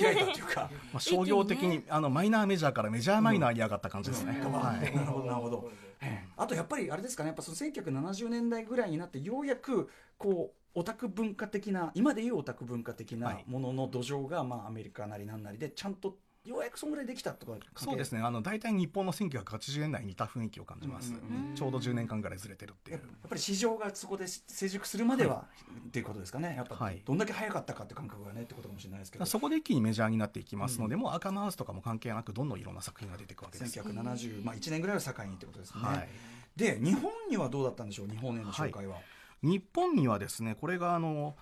[0.00, 0.70] 開いたというか。
[0.94, 4.40] まあ、商業的にあのマイナーメジャーからメジャーマイナーに上がった感じですね。
[4.40, 5.72] うんはいなるほどなるほど。
[6.00, 18.20] ええあとやっぱりあれですかねやっぱその1970年代ぐらいになってようやくこうオタク文化的な今でいうオタク文化的はないものの土壌がまあアメリカなりなんなりでちゃんとようやくそんぐらいできたとかそうですね。
[18.22, 22.96] あの大体日本の1980年代に似た雰囲気を感じます、うんうんうんちょうど10年間ぐらいずれてるっていう。
[22.98, 25.44] やっぱり市場がそこで成熟するまでは、
[25.88, 26.54] っていうことですかね。
[26.56, 27.02] やっぱはい。
[27.04, 36.08] どんだけ早かったかって感覚がねってことかもしれないですけど、そこで一気にメジャーになっていきますので、もう赤マウスとかも関係なくどんどんいろんな作品が出ていくわけです、1970、まあ、1年ぐらいを境にってことですね、はい、
[36.56, 38.08] で日本にはどうだったんでしょう？
[38.08, 38.96] 日本への紹介は、
[39.42, 41.36] 日本にはですねこれがあの、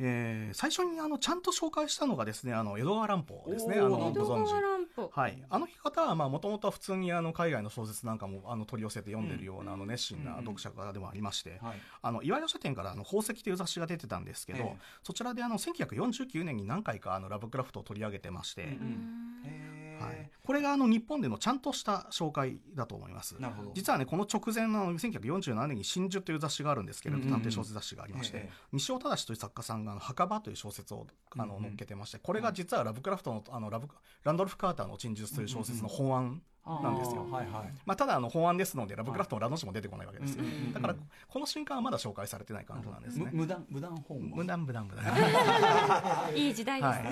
[0.00, 4.50] えー最初にあのちゃんと紹介したのがですねあの江戸川乱歩ですねあのご存知。
[4.50, 5.10] 川乱歩。
[5.14, 11.80] はい、あの方はもともとは普通にあの海外の小説なんかもあの取り寄せて読んでるような、あの熱心な読者方でもありまして、はい。
[12.02, 14.76] あの岩井書店からあの宝石という雑誌が出てたんですけど、ええ。
[15.02, 23.40] そちらであの1949年に何回かあのラブクラフトを取り上げてまして、うんうんはい、これがあの日本でのちゃんとした紹介だと思います。
[23.40, 23.72] なるほど。
[23.74, 27.42] 実はねこの直前のあの1947年に「真珠」という雑誌があるんですけれど、うんうんうん。
[27.42, 31.64] 探偵小説雑誌がありまして、ええ西尾忠という作家さんがあの「墓場」という小説をあのうん。
[31.64, 33.88] うん載っけてましてこれが実はラブクラフトのあのラブ
[34.24, 36.42] ランドルフ・カーターの「陳述」という小説の本案
[36.82, 37.26] なんですよ。
[37.30, 37.72] はいはい。
[37.84, 40.94] まあ、ただあの本案ですのでラブクラフトのラの字も出てこないわけですよ、だから
[41.28, 43.18] この瞬間はまだ紹介されてない感じなんです。
[43.18, 44.30] ねむ無断無断訪問。
[44.30, 45.04] 無難無難無難
[46.36, 47.02] いい時代です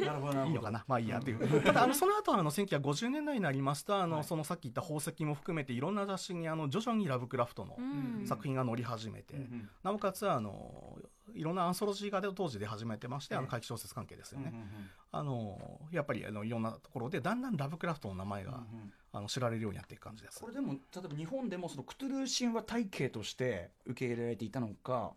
[0.00, 0.46] ね、 なるほどなるほど。
[0.46, 0.84] いいのかな。
[0.86, 1.62] まあいいやっていう。
[1.62, 4.24] ただあのその後あの1950年代になりますとあの、はい。
[4.24, 8.26] そのさっき言った宝石も含めていろんな雑誌にあの徐々にラブクラフトのうん。
[8.26, 9.68] 作品が載り始めて、うんうん。
[9.82, 10.98] なおかつあの
[11.34, 13.40] いろんなアンソロジーが当時で始めてまして、あえ。
[13.40, 14.66] えの怪奇小説関係ですよね、うんうん
[15.14, 15.58] あの
[15.90, 18.92] やっぱりあのいろんなところでだんだんラブクラフトの名前が、うんうん。
[19.14, 20.40] あの知られるようになっていく感じです。
[20.40, 25.12] これでも例えば日本でもそのクトゥルー神話体系として受け入れられていたのか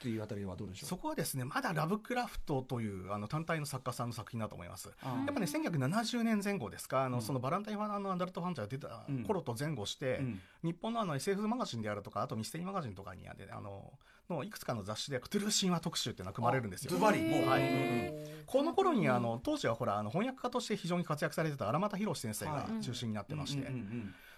[0.00, 0.88] というあたりはどうでしょう？
[0.88, 4.88] そこはですねまだラブクラフトというあの単体の作家さんの作品だと思います。
[5.04, 7.22] やっぱね1970年前後ですかあの、うん。
[7.22, 9.22] そのバランタインファンのアダルトファンチャーが出たうん。
[9.24, 10.40] 頃と前後して、うん。
[10.64, 13.92] 日本のあの SF マガジンであるとかあとミステリーマガジンとかにあの
[14.28, 16.90] のいくつかの雑誌でクトゥルー神話特集っていうのが組まれるんですよ。
[16.92, 18.12] ズバリもうはい。
[18.46, 23.70] この頃にあの当時はほらあの翻訳家として非常に活躍されてた荒俣宏先生がはい中心になってまして、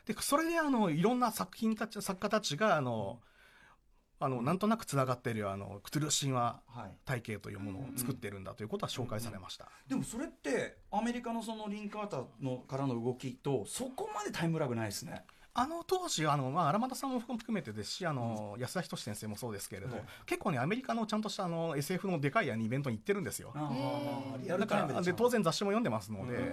[0.07, 3.21] でそれであのいろんな作品たち作家たちがあの、
[4.25, 6.91] あのなんとなくつながっているあのクトゥルー神話はい。
[7.05, 20.05] 体系というものを作ってるんだということは紹介されました、でもそれってアメリカのそのリンカーターのからの動きとそこまでタイムラグないですねあの当時あの、まあ、荒俣さんも含めてですしあの、安田仁先生もそうですけれど、はい。
[20.25, 23.53] 結構ねアメリカのちゃんとしたあの SF のでかいイベントに行ってるんですよ。
[23.55, 26.53] だからで当然雑誌も読んでますので、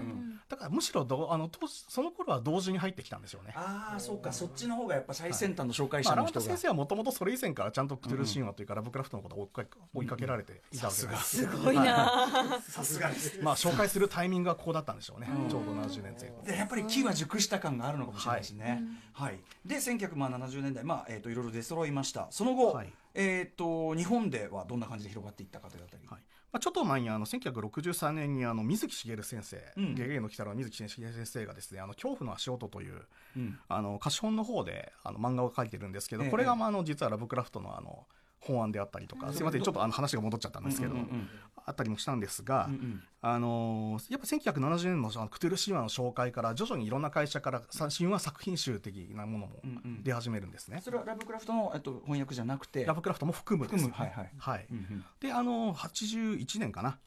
[0.50, 3.54] だからむしろどあの当時その頃は同時に入ってきたんですよね。
[3.56, 4.34] ああそうか。
[4.34, 12.28] そっちの方がやっぱ最先端の紹介まあ、荒者の人が、俣先生はもともとそれ以前からちゃんとクトゥルー神話というか、ラブクラフトのことを追いかけ追いかけられていたわけです、すごいな、
[12.68, 13.40] さすがです。
[13.42, 15.50] まあ紹介するタイミングはここだったんでしょうね、うん。
[15.50, 18.89] ちょうど70年前後でやっぱり木は熟した感があるのかもしれないですね。
[19.14, 19.40] はい。
[19.66, 22.28] で1970年代、まあえー、といろいろ出揃いました。
[22.32, 22.94] その後、はい。
[23.14, 26.20] えー、と日本ではどんな感じで広がっていったかというあたり、はい。
[26.52, 29.96] まあ、ちょっと前にあの1963年にあの水木しげる先生、うん。
[29.96, 33.02] ゲゲゲの鬼太郎の水木しげる先生がですね「あの恐怖の足音」という
[33.36, 33.60] うん。
[33.68, 36.30] あの貸本の方であの漫画を描いてるんですけど、ええ。
[36.30, 38.08] これがまああの実はラブクラフトのあの
[38.40, 41.30] 法案であったりとか、すいませんちょっとあの話が戻っちゃったんですけど、うんうんうん。
[41.66, 42.74] あったりもしたんですが、うん。
[42.74, 50.04] うんあのーやっぱ1970年のそのクトゥル神話の紹介から徐々にいろんな会社からさ神話作品集的なものもうんうん。
[50.04, 50.80] 出始めるんですね。
[50.82, 52.86] それはラブクラフトの、えっと、翻訳じゃなくて？
[52.86, 54.32] ラブクラフトも含むです、はいはい。
[54.38, 54.66] はい。
[54.72, 55.06] うんうん。
[55.20, 57.00] であの81年かな、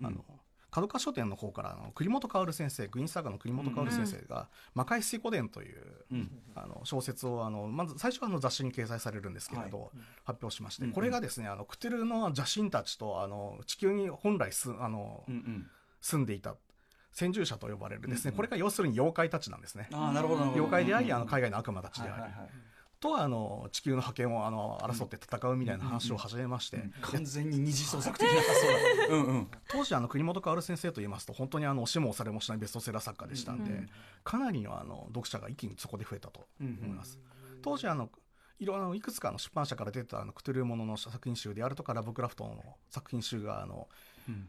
[0.00, 0.24] うんあの
[0.70, 6.30] 角川書店の方からあの栗本薫先生グイーンサーガの栗本薫先生が「魔界水湖伝」という、うん。
[6.54, 9.88] あの小説をあのまず最初はあの雑誌に掲載されるんですけれど、はい。
[10.24, 10.94] 発表しまして、うんうん。
[10.94, 15.70] これがですねあのクトゥルの邪神たちとあの地球に本来すあの、うんうん。
[16.00, 16.54] 住んでいた
[17.12, 18.36] 先住者と呼ばれるですね、うんうん。
[18.36, 19.88] これが要するに妖怪たちなんですね。
[19.92, 20.64] ああなるほどなるほど。
[20.64, 22.50] 妖怪であり、うんあの海外の悪魔たちであり、はいはいはい
[23.00, 28.34] とあの地球の覇権をあの争って戦うみたいな話を始めまして、うん完全に二次創作的な。
[28.34, 28.66] 発想
[29.08, 29.48] だうんうん。
[29.68, 33.88] 当時あの国本薫先生といいますと本当にあの押しも押されもしないベストセラー作家でしたんで、うん
[34.22, 37.18] かなりのあの読者が一気にそこで増えたとうん思います。
[37.62, 38.10] 当時あの
[38.58, 43.88] いろあのいくつかの出版社から出たあのクトゥルーものの作品集であるとかラブクラフトの作品集があの
[44.28, 44.48] うん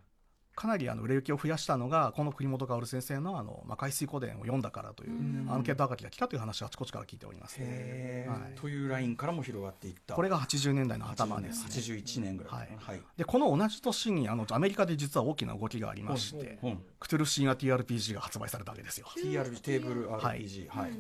[0.56, 5.48] かなりあの売れ行きを増やしたのがこの国本薫先生のあの魔界水湖伝を読んだからといううん。
[5.50, 7.58] アンケートはがきが来たという話をあちこちから聞いております。
[7.60, 8.40] へはい。
[8.54, 10.16] えというラインからも広がっていった。
[10.16, 11.70] これが80年代の頭ですね。
[11.70, 12.68] 81年ぐらいはい。
[12.80, 13.02] はい。
[13.18, 16.84] でこの同じ年にあのアメリカで実は大きな動きがありまして、うん。
[17.00, 19.08] クトゥルフ神話 TRPG が発売されたわけですよ。
[19.18, 20.42] TRPG テーブルはい。
[20.42, 20.92] RPG はい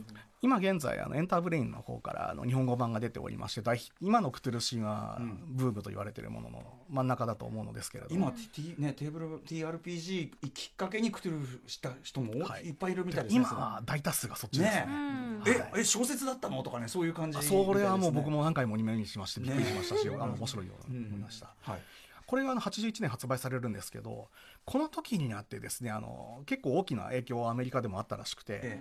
[0.43, 14.85] 今現在あのエンターブレインの方からあの日本語版が出ておりまして大ヒ今のクトゥルフ神話うんブームと言われているものの真ん中だと思うのですけれど今 T ねテーブル TRPG きっかけにクトゥルフした人もはいいっぱいいるみたいですね今大多数がそっちですね。
[14.85, 15.59] ねうんえ。
[15.59, 15.71] はい。
[15.81, 21.81] え小説だったのとかねそういう感じあそれはもう僕もも何回も目にしましてびっくりしましたし、ねあの面白いように思いました、はい。
[22.25, 24.29] これがあの81年発売されるんですけど
[24.65, 28.79] この時になってですねあの結構大きな影響はアメリカでもあったらしくて、え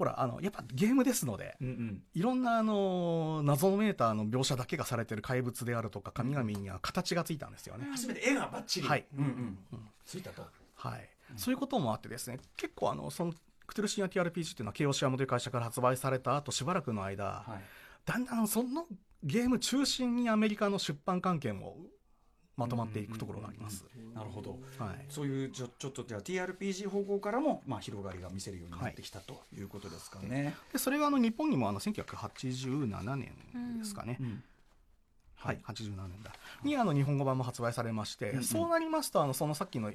[0.00, 2.02] ほらあのやっぱゲームですのでえうんうん。
[2.14, 7.86] いろんなあの謎のメーターの描写だけがされてる怪物であるとか神々には形がついたんですよね。
[7.90, 8.88] 初めて絵がバッチリ。
[8.88, 9.04] はい。
[9.14, 9.88] うんうん。
[10.06, 10.42] ついたと。
[10.74, 13.34] はい、そういうこともあってですね結構あのその
[13.66, 17.60] クトゥルシンア TRPG っていうのはケイオシアムという会社から発売された後しばらくの間、はい。
[18.06, 18.86] だんだんその
[19.22, 21.76] ゲーム中心にアメリカの出版関係も
[22.60, 23.84] まとまっていくところがあります。
[24.14, 24.58] なるほど。
[24.78, 25.06] はい。
[25.08, 30.54] そういうちょちょっとじゃあ TRPG 方向からもまあ広がりが見せるようになってきたということですかね。
[30.72, 33.32] でそれがあの日本にもあの1987年
[33.78, 34.42] ですかね、うん。
[35.36, 36.32] はい、87年だ。
[36.62, 38.44] にあの日本語版も発売されまして、うんうん。
[38.44, 39.90] そうなりますとあのそのさっきの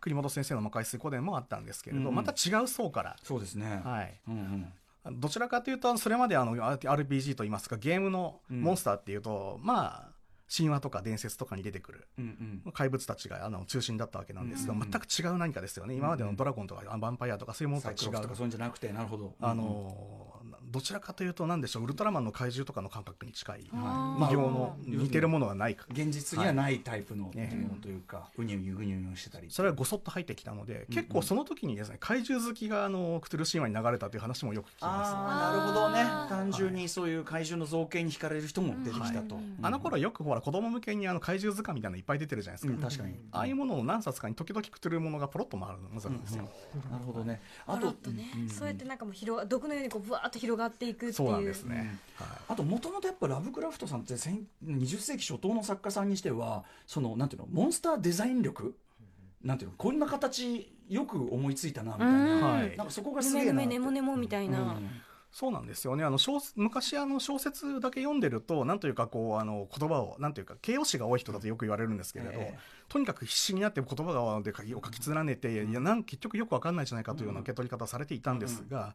[0.00, 2.08] 栗本先生の魔界水湖伝もあったんですけれど、うん。
[2.08, 3.82] うんまた違う層から、そうですね。
[3.84, 5.20] はい、うんうん。
[5.20, 10.09] どちらかというとそれまであの RPG といいますかゲームのうんモンスターっていうと、まあ
[10.54, 12.72] 神話とか伝説とかに出てくるうんうん。
[12.72, 15.94] 怪物たちがあの中心だったわけなんですが、うん全く違う何かですよね。
[15.94, 18.28] 今までのドラゴンとかあヴァンパイアとかそういうものとは違う。
[18.28, 19.34] かそういうんじゃなくてなるほど。
[19.40, 20.29] あの
[20.70, 23.70] どちらかというと何でしょうウルトラマンの怪獣とかの感覚に近い。
[23.72, 24.24] あー。
[24.24, 25.74] 異形の似てるものはない。
[25.74, 29.48] か現実にはないタイプのもねのというかうにゅうにゅうぐにゅうにゅうしてたり。
[29.50, 35.12] それはごそっと入ってきたので、結構その時にですね怪獣好きがあのクトゥル神話に流れたという話もよく聞きます。
[35.12, 36.04] ああなるほどね。
[36.28, 39.44] 単純にそういう怪獣の造形に惹かれる人も出てきたと、はい。
[39.62, 42.80] あの頃よくほら子供向けにあの怪獣図鑑みたいなのいっぱい出てるじゃないですか、うん。
[42.80, 43.14] 確かに。
[43.32, 46.48] ああいうものの何冊かに時々クトゥルものがポロッと回るのがあるんですよ、
[46.90, 47.40] なるほどね。
[47.66, 51.12] ああととね、そうやってなんかもう広が毒のようにこうぶわーっと広がっていくっていう。
[51.12, 52.28] そうなんですね、はい。
[52.48, 58.74] あともともとやっぱラブクラフトさんって先20世紀初頭の作家さんにしてはそのなんていうのモンスターデザイン力？
[59.42, 62.40] なんていうのこんな形よく思いついたなみたいうん。
[62.40, 62.76] なはい。
[62.76, 64.90] なんかそこがすげえなめねもねもみたいな、うん。
[65.32, 66.02] そうなんですよね。
[66.02, 72.58] あの小昔あの小説だけ読んでるとなんというかこうあの言葉をなんというか形容詞が多い人だとよく言われるんですけれど、ええ。
[72.88, 78.94] とにかく必死になって言葉がで書きを書き連ねて、いやなん結局よくわかんないじゃないかというような受け取り方をされていたんですが、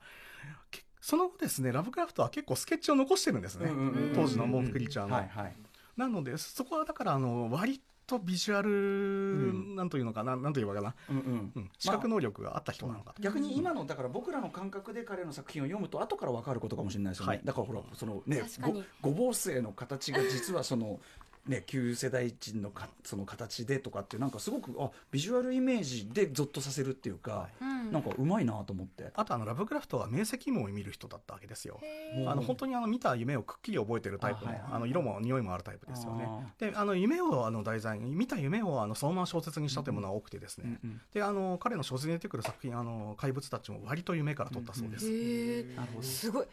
[0.70, 3.70] けその後ですねラブクラフトは結構スケッチを残してるんですね、
[4.16, 5.14] 当時のモンクリーチャーの。
[5.14, 5.56] はいはい。
[5.96, 11.52] なのでそこはだからあの割とビジュアル、んなんというのかななんというのかな、うんうん。
[11.56, 13.14] うん、視覚能力があった人なのか。
[13.14, 17.42] と、逆に今のだから僕らの感覚で彼の作品を読むと後から分かることかもしれないですよね、はい。
[17.44, 21.00] だからほらそのねごごぼう星の形が実はその
[21.48, 29.12] ね旧世代人のかその形でとかってなんかすごくあビジュアルイメージでゾッとさせるっていうか、うんなんかうまいなと思って。
[29.16, 31.80] あとあのラブクラフトは明晰夢を見る人だったわけですよ。
[32.18, 32.30] うん。
[32.30, 36.26] あの本当にあの見た夢をくっきり覚えてるタイプのあの色も匂いもあるタイプですよね。
[36.28, 36.42] あ。
[36.60, 41.02] であの夢をあの題材に見た夢をあのそのまま小説にしたというものが多くてですね、うんうん。
[41.14, 45.08] であの彼の小説に出てくる作品あの怪物たちも割と夢から取ったそうです。
[45.08, 46.04] へえなるほど。
[46.04, 46.46] すごい、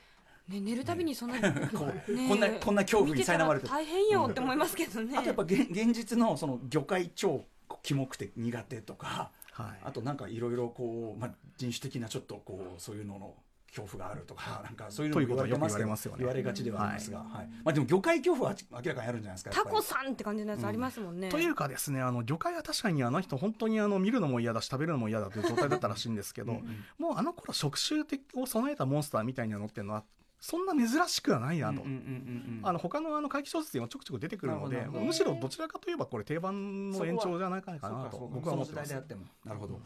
[0.48, 7.44] ね、寝るたびにそんな、こうねこんなこんな恐怖に苛まれて大変よって思いますけどね、あとやっぱ現現実のその魚介超
[7.82, 9.80] キモくて苦手とか、はい。
[9.84, 13.34] あとなんかいろいろこう、まあ、人種的なちょっとこうそういうのの
[13.68, 16.18] 恐怖があるとか、 なんかそういうのも言われてますけどということはよく言われますよね。
[16.18, 17.48] 言われがちではありますが、はい。
[17.64, 19.50] まあでも魚介恐怖は明らかにあるんじゃないですか。
[19.50, 21.28] タコさんって感じのやつありますもんね。
[21.30, 26.60] というかですね、あの、魚介は確かにあの人本当にあの、見るのも嫌だし食べるのも嫌だという状態だったらしいんですけど、
[26.98, 28.04] もうあの頃食臭
[28.34, 30.04] を備えたモンスターみたいなのっていうのは、
[30.42, 31.82] そんな珍しくはないなと。
[31.82, 37.78] うんうんうんうんあの他のあの怪奇小説でもちょくちょく出てくるのでむしろどちらかといえばこれ定番の延長じゃないかな
[38.10, 38.88] と僕は思ってます。
[38.88, 39.22] その時代であっても。
[39.44, 39.80] なるほど。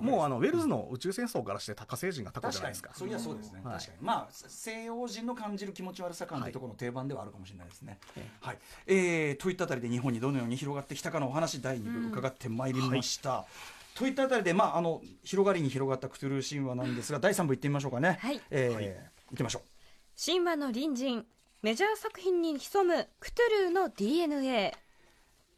[0.00, 2.90] もうあのウェルズの宇宙戦争からして火星人がタコじ確かにゃないですか。
[2.94, 3.74] そういやそうですね、はい。
[3.74, 4.06] 確かに。
[4.06, 7.98] まあ西洋人の感じる気持ち悪さ感というところの定番ではあるかもしれないですね、
[8.40, 8.58] はい。
[8.86, 13.46] えー、といったあたりで日本にどのように広がってきたかのお話第2部伺ってまいりました、
[13.96, 18.18] といったあたりで、まあ、あの広がりに広がったクトゥルー神話なんですが第3部いってみましょうかね。
[18.20, 18.40] はい。
[18.50, 19.77] えーいきましょう
[20.20, 21.24] 神話の隣人
[21.62, 24.74] メジャー作品に潜むクトゥルーの DNA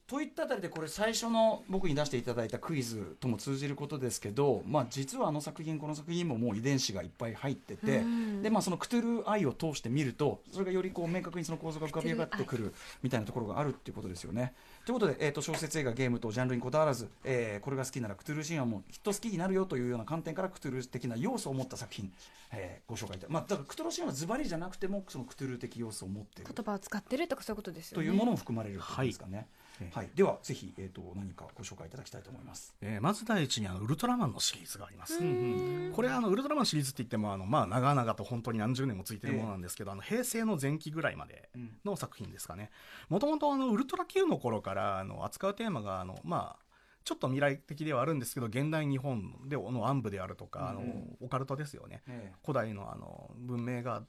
[0.07, 14.53] といったあたりでこれ最初の僕に出していただいたクイズとも通じることですけど、まあ、実はあの作品この作品にももう遺伝子がいっぱい入ってて、うんでまあ、そのクトゥルー愛を通して見るとそれがよりこう明確にその構造が浮かび上がってくるみたいなところがあるっていうことですよね。
[14.85, 22.11] ということで、えー、と小説映画ゲームとジャンルにこだわらず、えーこれが好きならクトゥルー神話もきっと好きになるよというような観点からクトゥルー的な要素を持った作品、
[22.53, 26.53] えーご紹介いたまあ、だからクトゥルー神話はズバリじゃなくてもそのクトゥルー的要素を持っている。
[26.55, 28.05] 言葉を使ってるとかそういうことですよね。
[28.07, 29.37] というものも含まれるということですかね。
[29.37, 29.47] はい
[29.93, 32.75] はい、ではぜひ、えー、と何かご紹介いただきたいと思います。
[32.81, 41.49] えーまず第一にあのウルトラマンのシリーズがあります、うんこれあのウルトラマンシリーズって言ってもあの、まあ、長々と本当に何十年もついてるものなんですけど、あの平成の前期ぐらいまで
[41.85, 42.71] の作品ですかね。
[43.09, 46.65] もともとウルトラ Q の頃からあの扱うテーマがあの、まあ、
[47.05, 52.03] ちょっと未来的ではあるんですけど現代日本での暗部であるとか、あのうんオカルトですよね。
[52.07, 54.03] え古代のあの文明が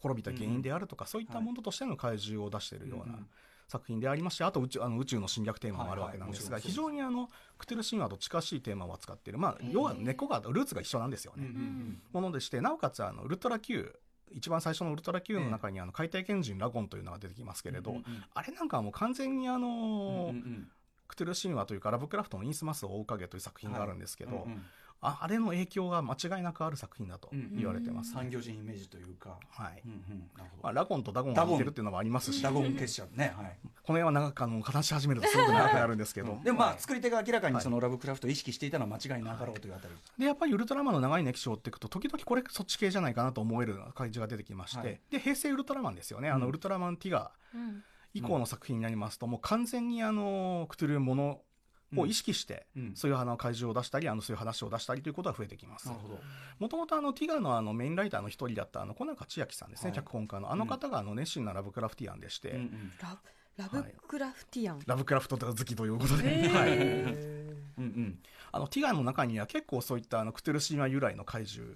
[0.00, 3.26] 滅びた原因であるとか、そういったものとしての怪獣を出しているようなうん
[3.68, 11.44] 作品でありましてあと宇宙あの宇宙の侵略テーマもあるわけなんですが、はいはい非常にあのクテル神話と近しいテーマを扱っている、まあ、要は根っこがルーツが一緒なんですよね。
[11.44, 13.94] んものでしてなおかつあのウルトラ Q
[14.32, 17.96] 一番最初のウルトラ Q の中にあの海底賢人ラゴンというのが出てきますけれど、
[18.34, 20.68] あれなんかはもう完全にあの、うんうん
[21.06, 24.64] クトゥル神話というかラブクラフトのインスマスを追う影という作品があるんですけど、うんうん
[25.00, 29.82] ああれの影響が間違いなくある作品だと言われてます、産業人イメージというか、はい。
[29.84, 32.42] うんうんなるほまあ、どラゴンとダゴンが似てるっていうのもありますし。
[32.42, 32.74] ダゴン。
[32.74, 45.00] 結社ね、はい、この辺は長くあの話し始めるとすごく長くなるんですけど、でもまあ作り手が明らかにそのラブクラフトを意識していたのは間違いなかろうというあたり、でやっぱりウルトラマンの長い歴史を追っていくと時々これそっち系じゃないかなと思える怪獣が出てきまして、はい。
[45.10, 47.82] で平成ウルトラマンですよね、あのウルトラマンティガうん。
[48.16, 51.40] 以降の作品になりますと、もう完全にあのクトゥルーもの
[51.96, 52.92] を意識して、うん。
[52.94, 55.90] そういうあの怪獣を出したりあのそういう話を出したりということが増えてきます。
[56.58, 59.96] もともとあのティガのあのメインライターの一人だったあの小中千秋さんですね、はい。
[59.96, 60.52] 脚本家の。
[60.52, 62.92] あの方があの熱心なラブクラフティアンでして、うんうん。
[63.00, 63.18] ラ
[63.56, 68.18] ラブクラフティアン、ラブクラフト好きということで、はい、うんうん。
[68.50, 71.68] あのティガの中には結構そういったあのクトゥル神話由来の怪獣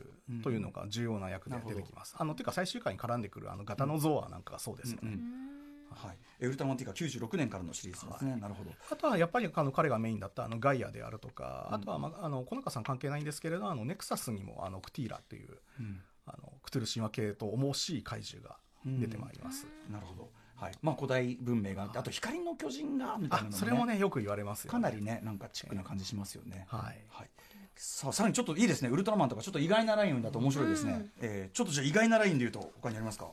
[0.43, 2.15] というのが重要な役で出てきます。
[2.19, 5.01] あのていうか最終回に絡んでくるあのガタノゾアなんかがそうですよね。
[5.05, 5.59] うんうん
[5.91, 8.71] はい、えウルトラマンティカ96年からのシリーズですね、なるほど。
[8.91, 16.01] あとはやっぱりあの彼がメインだったあのガイアであるとか、あとは、まあ、あの小中さん関係ないんですけれどあのネクサスにもあのクティーラという、うん。
[16.31, 19.67] あのクトゥル神話系と重しい怪獣が出てまいります。
[19.91, 20.75] なるほど、はい。
[20.83, 27.03] まあ、古代文明があってあと光の巨人がみたいなのも、ね、あそれもねよく言われますよ、かなりねなんかチックな感じしますよね、はい。
[27.09, 27.31] はい、
[27.77, 28.91] さあさらにちょっといいですね。
[28.91, 31.11] ウルトラマンとかちょっと意外なラインだと面白いですね、うん。
[31.23, 33.29] えーちょっとじゃあ意外なラインでいうと他にありますか？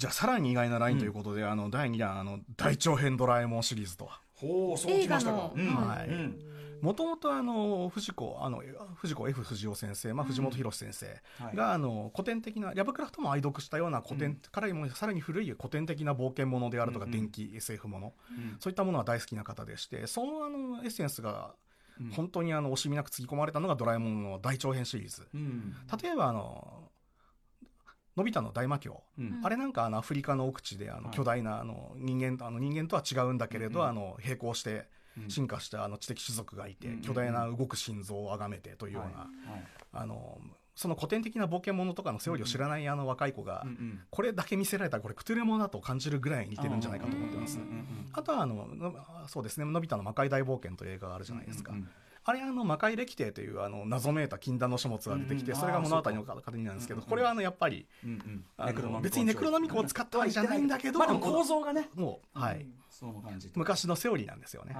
[0.00, 4.22] じゃあさらに意外なラインということで、あの第2弾あの大長編ドラえもんシリーズとは。
[4.34, 5.52] ほうそうきましたか。
[5.54, 5.88] 映画のうん。
[5.88, 6.38] はいうん。
[6.80, 8.62] もともとあの藤子あの
[8.94, 11.06] 藤子 F 不二雄先生、まあ、藤本博先生
[11.38, 11.56] はい。
[11.56, 17.12] が、あの古典的なラブクラフトも愛読したような古典、からもさらに古い古典的な冒険ものであるとか、うん。
[17.12, 18.56] うん電気 SF もの、うん。
[18.58, 21.54] そういったものは大好きな方でしてそのあのエッセンスが
[22.00, 22.08] うん。
[22.12, 25.28] 本当にあの惜しみなくつぎ込まれたのがドラえもんの大長編シリーズ。
[25.34, 25.76] うん。
[26.02, 26.89] 例えばあの
[28.20, 29.02] のび太の大魔教。
[29.18, 29.40] うん。
[29.42, 31.16] あれなんかあのアフリカの奥地であのはい。
[31.16, 33.84] 巨大なあの人間とあの人間とは違うんだけれど、うん。
[33.84, 34.86] うんあの並行して
[35.18, 35.30] うん。
[35.30, 37.00] 進化したあの知的種族がいて、うん。
[37.00, 39.50] 巨大な動く心臓を崇めてというような、はい。
[39.52, 39.64] はい。
[39.92, 40.38] あの
[40.76, 43.66] その古典的な冒険者とかのセオリーを知らないあの若い子が、
[44.08, 47.58] これだけ見せられたらこれクトゥルモだと感じるぐらい似てるんじゃないかと思ってます。
[48.12, 48.94] あとはあのの
[49.26, 51.74] そうですね「のび太の魔界大冒険」という映画があるじゃないですか。
[52.30, 57.86] あれあの魔界歴帝というあの謎めいた禁断の書物が出てきて、それが物語の形なんですけど、これはあのやっぱり
[59.02, 62.66] 別にネクロノミコンを使ったわけじゃないんだけど、まあ構造がねもう、はい、
[63.56, 64.76] 昔のセオリーなんですよね。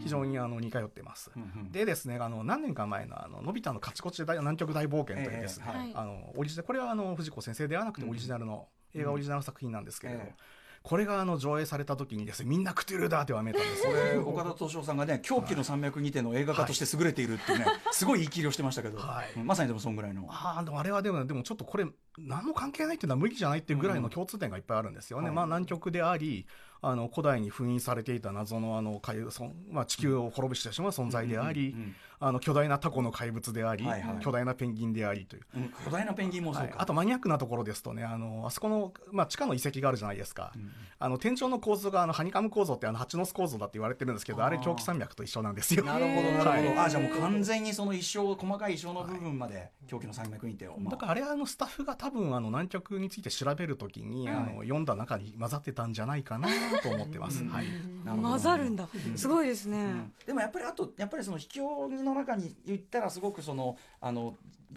[0.00, 1.30] 非常にあの似通ってます。
[1.70, 19.38] でですね、あの何年か前のあののび太のカチコチ大南極大冒険というですね、あのオリジナルこれはあの藤子先生ではなくてオリジナルの、映画オリジナル作品なんですけれど、ええこれがあの上映された時にですねみんなクトゥルだってわめたんですこ れ岡田斗司夫さんがね狂気の山脈にての映画化として優れているっていうね、すごい言い切りをしてましたけど、はい。
[19.38, 20.26] まさにでもそんぐらいの。
[20.30, 21.86] ああでもあれはでもでもちょっとこれ
[22.18, 25.34] 何も関係ないっていうのは無理じゃないっていうぐらいの共通点がいっぱいあるんですよね、はい。
[25.34, 26.46] まあ南極であり
[26.82, 34.18] あの古代に封印されていた謎のあの怪そまあ、地球を滅ぼしてしまう存在であり、うんうんうんあの巨大なタコの怪物であり、はいはい。
[34.20, 35.42] 巨大なペンギンでありという。
[35.56, 36.74] うん巨大なペンギンもそうか、はい。
[36.78, 40.52] あとマニアックなところですとねあのあそこの、まあ、地下の遺跡があるじゃないですか、
[40.98, 45.84] あの天井の構造があのハニカム構造ってあの蜂の巣構造だって言われてるんですけどあれ狂気山脈と一緒なんですよ。
[45.84, 46.78] なるほどなるほど、はい。
[46.78, 50.90] あじゃあもう完全にその一生細かい一生の部分まで狂気の山脈にてを、まあ。
[50.90, 56.48] だからあれあのスタッフが多分あの南極について調べるときに、あの読んだ中に混ざってたんじゃないかな
[56.82, 57.44] と思ってます。
[57.44, 57.66] はい。
[58.04, 58.28] なるほど。
[58.28, 58.88] 混ざるんだ。
[59.16, 60.12] すごいですね、うん。
[60.26, 64.36] でもやっぱりあとやっぱりその秘境の中に言ったらすごくそのあの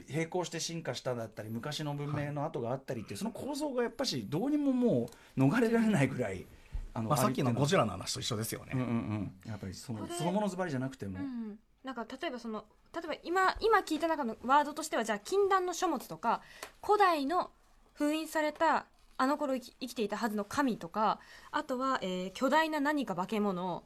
[0.10, 6.46] 並行して進化しただったり昔の文明の跡があったりっていうその構造がやっぱしどうにももう逃れられないぐらい
[6.94, 8.72] あのまあさっきのゴジララの話と一緒ですよね。
[8.74, 9.34] うんうんうん。
[9.46, 11.58] やっぱりそのそのものズバリじゃなくても、うん。
[11.84, 16.42] なんか例えばその例えば今今聞いた中のワードとしてはじゃあ禁断の書物とか
[16.84, 17.50] 古代の
[17.94, 18.86] 封印された
[19.18, 21.20] あの頃生き生きていたはずの神とか
[21.52, 23.84] あとは、えー巨大な何か化け物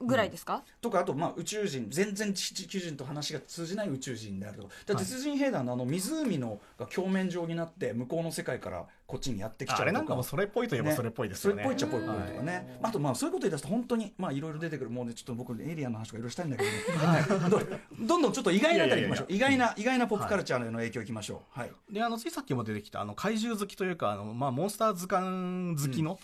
[0.00, 4.74] ぐらいですか、とかあとまあ宇宙人全然地球人と話が通じない宇宙人であるとか。
[4.86, 9.82] だ鉄人兵団のあの湖のが鏡面状になって向こうの世界からこっちにやってきちゃうとか。
[9.82, 11.62] あれなんかもそれっぽいといえばそれっぽいですよね。
[11.62, 14.90] それっぽいっちゃっぽいっぽいとかね、あとまあそういうこと言い出すと本当にまあいろいろ出てくる。
[14.90, 17.06] もうねちょっと僕エイリアンの話とかいろいろしたいんだけど、ね。
[17.06, 19.26] はい、 どどんどんちょっと意外なあたりいきましょう。
[19.32, 21.58] 意外な意外なポップカルチャーの影響いきましょう。
[21.58, 26.18] はい、であのついさっきも出てきたあの怪獣好きというかあの、まあ、モンスター図鑑好きの、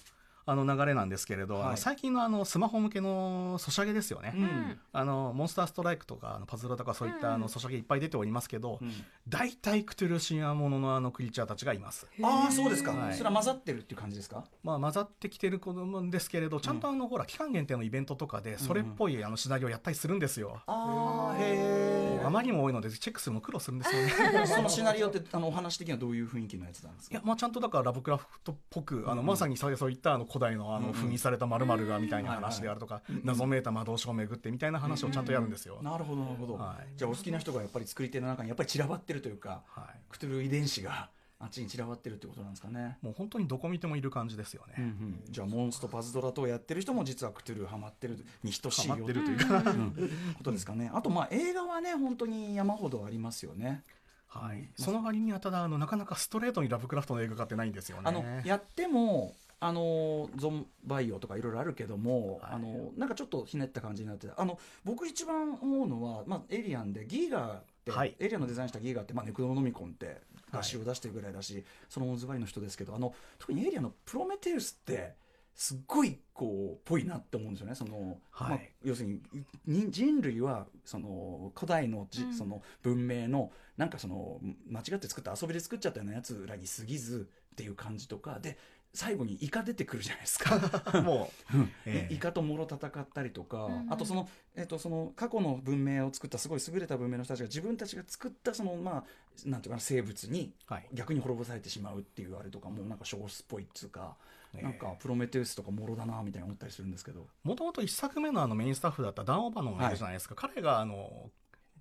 [0.46, 1.70] あの流れなんですけれど、あはい。
[1.72, 4.78] の最近のあのスマホ向けのソシャゲですよね、うん。
[4.92, 8.92] あのモンスターストライクとかあのパズルとかそういったあのソシャゲいっぱい出ておりますけど、うん。
[9.28, 12.06] 大体クトゥル神話もののあのクリーチャーたちがいます。
[12.22, 13.14] ああそうですか、はい。
[13.14, 14.44] それは混ざってるっていう感じですか？
[14.62, 24.12] まあ、混ざってきてるんですけれどちゃんとあの、ほら期間限定のイベントとかでそれっぽいあのシナリオやったりするんですよ、ああへあまりにも多いのでチェックするの苦労するんですよね。
[24.42, 27.14] え そのシナリオってあのお話的にはどういう雰囲気のやつなんですか？
[27.14, 35.78] いや、まあ、ちゃんとだからラブクラフトっぽく、あのまさにそうそういったあの古代のあの封印された〇〇がみたいな話であるとか、謎めいた魔導書を巡ってみたいな話をちゃんとやるんですよ。
[35.80, 36.88] なるほどなるほど、はい。
[36.96, 40.00] じゃあお好きな人がやっぱり作り手の中にやっぱり散らばってるというか、はい。
[40.10, 41.08] クトゥル遺伝子が
[41.38, 42.98] あっちに散らばってるってことなんですかね。
[43.00, 44.74] もう本当にどこ見てもいる感じですよね。
[44.78, 45.20] うんうん。
[45.30, 50.10] じゃあモンストパズドラ等やってる人も実はクトゥルハマってるに等しいよハマってるというか、うん。
[50.36, 50.90] ことですかね。
[50.92, 53.84] あとまあ映画はね本当に山ほどありますよね。
[54.26, 58.02] はい、その割にはただあのなかなかストレートにラブクラフトの映画化ってないんですよね。
[58.06, 59.32] あのやっても
[59.66, 62.52] あのゾンバイオとかいろいろあるけども、はい。
[62.52, 68.14] あのなんかちょっとひねった感じになっててあの僕一番思うのは、まあ、エイリアンでギーガーって、はい。
[68.18, 70.20] エイリアンのデザインしたギーガーって、まあ、ネクロノミコンって
[70.52, 75.14] 合詞を出してるぐらいだし、そのズバリの人ですけどあの特にエイリアンのプロメテウスって
[75.54, 77.74] すっごいこうぽいなって思うんですよね。
[77.74, 78.48] その、はい。
[78.50, 79.22] まあ、要するに
[79.66, 82.34] に人類はその古代のじ、うん。
[82.34, 88.58] その文明のなんかその間違って作った遊びで作っちゃったようなやつらに過ぎずっていう感じとかで
[88.94, 90.56] 最後にイカ出てくるじゃないですか。
[91.02, 91.72] もう、うん。
[91.84, 92.14] ええ。
[92.14, 93.92] イカとモロ戦ったりとか、うん。
[93.92, 104.16] あとその,、えっとその過去の文明を作ったすごい優れた文明の人たちが自分たちが作ったそのまあなんていうかな生物にはい、逆に滅ぼされてしまうっていうあれとかもなんか小説っぽいっつうか、
[104.54, 104.62] ええ。
[104.62, 107.26] なんかプロメテウスとかモロだなみたいに思ったりするんですけど。
[107.42, 111.30] もともと一作目のあのメインスタッフだったダン・オバノンがいるじゃないですか、彼があの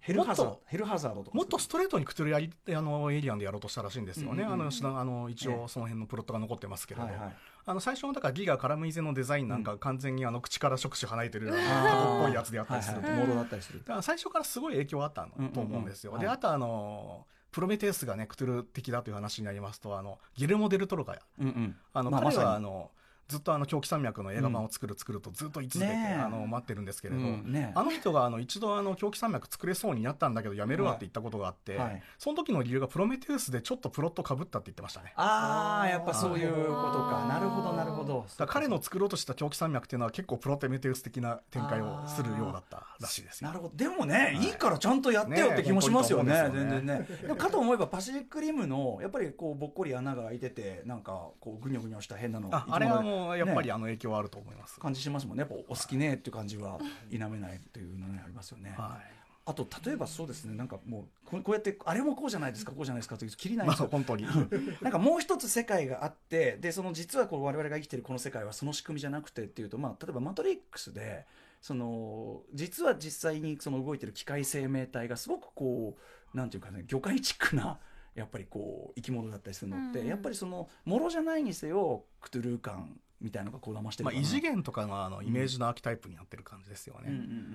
[0.03, 1.37] ヘルハザードヘルハザードとか。
[1.37, 7.35] もっとストレートにクトゥルやりあのエイリアンでやろうとしたらしいんですよね、うんうんうんあのしなあの一え応その辺のプロットが残ってますけれど、はいはい。
[7.65, 11.83] あの最初のだからギガカラムイゼのデザインなんか完全にあの口から触手離れてるあー。
[11.89, 13.27] タコっぽいやつでやったりすると、はいはい。
[13.27, 15.51] モロだったりするだから最初からすごい影響あったうんうんうん。
[15.53, 16.21] と思うんですよ、はい。
[16.21, 21.75] であとあのプロメテウスがねクトゥル的だという話になりますとあのギルモ・デルトロがうんうん。
[21.93, 22.91] あの、まあ彼はあの
[23.33, 27.51] ずっとあの狂気山脈の映画版を作る作るとずっと言い続けて、あの待ってるんですけれど、うん。
[27.51, 32.03] ねあの人があの一度あの狂気山脈作れそうになったんだけどやめるわって言ったことがあって、はい。
[32.19, 35.13] その時の理由がプロメテウスでちょっとプロットかぶったって言ってましたね。
[35.15, 37.25] ああやっぱそういうことか。
[37.27, 38.25] なるほどなるほど。
[38.37, 43.47] だから彼の作ろうとした狂気山脈っていうのは結構プロテメテウス的な展開をするようだったらしいですよ。
[43.47, 43.55] な。
[43.55, 43.75] るほど。
[43.75, 44.35] でもね、はい。
[44.45, 46.33] い、いからちゃんとやってよって気もしますよね。
[46.53, 47.07] 全然ね。
[47.35, 53.03] かと思えばパシフィックリムのやっぱりこうぼっこり穴が開いててなんかこうぐにょぐにょした変なのああれはう
[53.37, 53.73] やっぱりね。
[53.73, 54.79] あの影響はあると思います。
[54.79, 55.41] 感じしますもんね。
[55.41, 59.23] やっぱお好きねっていう感じは否めないというのねありますよね、はい。
[59.45, 60.55] あと例えばそうですね。
[60.55, 63.89] なんかもうこうやってあれもこうじゃないですかこうじゃないですかというきりないんまあですよ。
[63.91, 64.25] 本当に。
[64.81, 71.25] なんかもう一つ世界があってでその実はこう我々が生きてるこの世界はその仕組みじゃなくてっていうと、まあ、例えば「マトリックスで」
[71.61, 75.97] その実は実際にその動いてる機械生命体がすごくこ
[76.33, 77.79] うなんていうかね魚介チックな
[78.15, 80.07] やっぱりこう生き物だったりするのって、うん。
[80.07, 87.09] やっぱりそのものじゃないにせよクトゥルー感みたいなのがこう騙してるまあ、異次元とかのあのイメージのアーキタイプになってる感じですよね。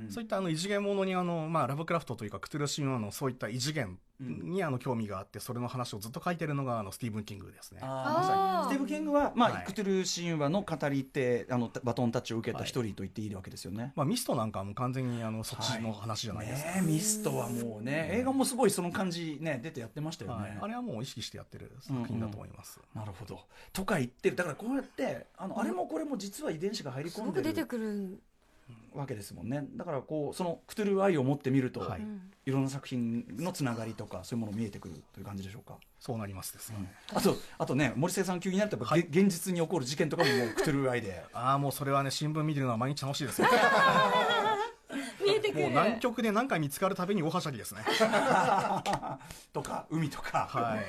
[0.08, 7.80] そういったあの異次元ものにあの、まあ、ラブクラフトというかクトゥルー神話のそういった異次元にあの興味があってそれの話をずっと書いてるのがあのスティーブン・キングですね。
[7.82, 8.64] あー。
[8.64, 8.80] あスティー。
[8.80, 9.64] ブ・キングは、まあはい。
[9.64, 13.92] クトゥルー神話の語り手あのバトンタッチを受けた一人と言っていいわけですよね。
[13.94, 16.64] まあ、ミストなんかはもう完全にあのそっちの話じゃないです。
[16.64, 16.70] か。
[16.72, 20.48] ねえミストはもうね映画もすごいその感じね出てやってましたよね。
[20.48, 22.80] はい、あれはもう意識してやってる作品だと思います。
[22.94, 23.40] なるほど。
[23.72, 28.20] とか言ってるだからこうやってあの、あれもこれも実は遺伝子が入り込んですごく出てるくる、
[28.94, 35.76] わけですもんねだからこうそのクトゥルー愛を持ってみると、はいうんいろんな作品のつながりとかそういうもの見えてくるという感じでしょうか？
[36.00, 36.90] そうなりますですね。
[37.12, 41.22] あとあとね森末さん急になるとやっぱ、はいげ現実に起こる事件とかももうクトゥルー愛で。
[41.34, 43.48] ああ、もうそれはね、新聞見てるのは毎日楽しいですね。
[45.22, 47.82] 見えてくるもう南極で何回見つかるたびに大はしゃぎですね。
[49.52, 50.84] とか海とか、はい。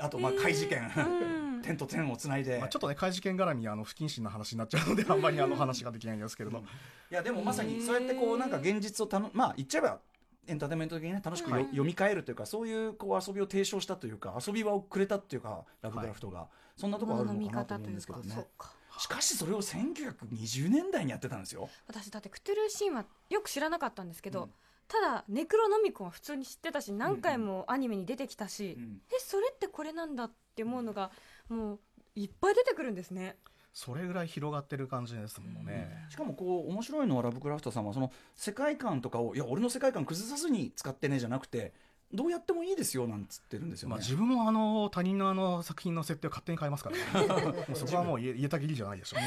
[0.00, 1.00] あとまあ怪事件、う
[1.40, 6.58] ん点と点をつないで、まあ、ちょっとね、怪事件絡み、あの、不謹慎な話になっちゃうので、あんまりあの話ができないんですけれど。
[6.58, 10.00] いやでもまさにそうやってこうなんか現実をたのまあ言っちゃえば
[10.46, 11.64] エンターテインメント的にね楽しくよ、はい。
[11.66, 18.34] 読み替えるというかそういうこう遊びを提唱したというか遊び場をくれたっていうかラブクラフトが、そんなところあるのかなと思うんですけどね。
[18.34, 18.72] そうか。
[18.98, 21.68] しかしそれを1920年代にやってたんですよ。
[21.86, 24.50] 私だってクトゥルー神話よく知らなかったんですけど、うん。
[24.86, 29.00] ただネクロノミコンは普通に知ってたし何回もアニメに出てきたし、うん。
[29.10, 31.10] えそれってこれなんだって思うのが
[31.48, 31.78] もう
[32.14, 33.36] いっぱい出てくるんですね。
[33.72, 36.06] それぐらい広がってる感じですもんね。
[36.08, 41.72] しかもこう面白いのはラブクラフトさんはその世界観とかをいや俺の世界観崩さずに使ってねじゃなくて
[42.12, 47.26] どうやってもいいですよなんつってるんですよね、まあ、自分もあの他人のあの作品の設定を勝手に変えますからね。
[47.66, 49.16] もうそこはもう 言えたきりじゃないでしょ。
[49.16, 49.20] う、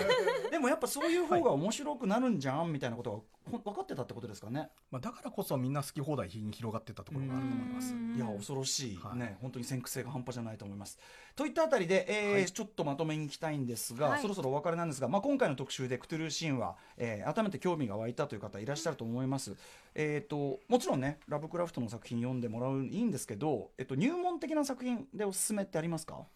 [0.50, 3.26] でもやっぱそういう方が面白くなるんじゃんみたいなこと
[3.58, 4.70] 分かってたってことですかね。
[4.90, 7.92] まあ、だからこそみんな好き放題に広がってったところがあると思います。
[7.94, 8.16] うん。
[8.16, 9.18] いや恐ろしい、はい。
[9.18, 10.98] ね本当に先駆性が半端じゃないと思います。
[11.36, 12.46] といったあたりで、えーはい。
[12.46, 14.22] ちょっとまとめにいきたいんですが、はい。
[14.22, 19.54] そろそろお別れなんですが、まあ、今回の特集でクトゥルー神話、えー改めて興味が湧いたという方いらっしゃると思います。
[19.94, 26.26] えっ、ともちろんねラブクラフトの作品読んでもらういいんですけど、えっと、入門的な作品でおすすめってありますか？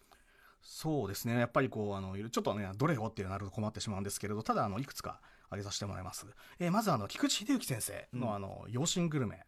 [0.61, 1.37] そうですね。
[1.39, 6.25] やっぱりこうあのちょっとねどれをってなると困ってしまうんですけれどただあのいくつか挙げさせてもらいます、
[6.59, 8.35] えーまずあの菊池秀之先生の,、うん。
[8.35, 9.43] あの養親グルメ。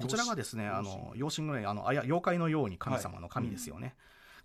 [0.00, 3.94] こちらがですね養あの養親グルメあのあや妖怪のように神様の神ですよね、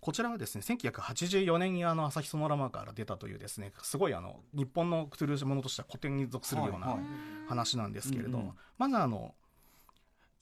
[0.00, 7.04] こちらはですね1984年にあの朝日ソノラマから出たというですねすごいあの日本のクトゥルーものとしては古典に属するようなはいはい。
[7.48, 8.52] 話なんですけれど、うんうん。
[8.78, 9.34] まずあの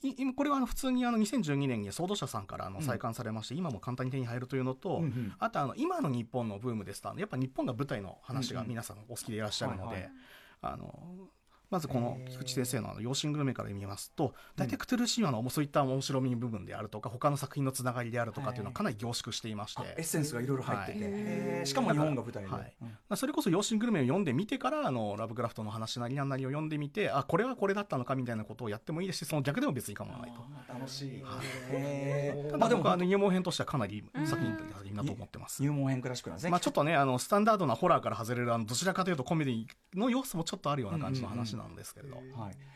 [0.01, 8.69] い今これはあの普通にあの2012年にソード社さんからあの再刊されまして、今も簡単に手に入るというのと、うんうんあとあの今の日本のブームですとやっぱ日本が舞台の話がうんうん。
[8.69, 10.11] 皆さんお好きでいらっしゃるので、はいはい
[10.61, 11.31] あの
[11.69, 21.67] まずこの菊池先生のあの養親グルメから見ますと大体クトゥルー神話のそういった面白み部分であるとか他の作品のつながりであるとかっていうのはかなり凝縮していまして、あエッセンスがいろいろ入ってて、はい。
[21.67, 22.75] しかも日本が舞台で、はい。
[22.81, 22.87] うん。
[22.87, 30.41] まあそれこそ養親グルメを読んでみてからあのラブクラフトの話なりなんなりを読んでみてあこれはこれだったのかみたいなことをやってもいいですしその逆でも別に構わないと。
[30.73, 31.23] 楽しい、
[31.71, 32.51] へー。
[32.51, 35.61] たまあでもだ僕はあの入門編としてはかなり作品作品だと思ってます。
[35.61, 39.65] 入門編クラシックなんですね、まあちょっとね、あの、スタンダードなホラーから外れる、あの、どちらかというとコメディ
[39.95, 42.15] の要素もちょっとあるような感じの話なんですけれど。
[42.15, 42.25] はい。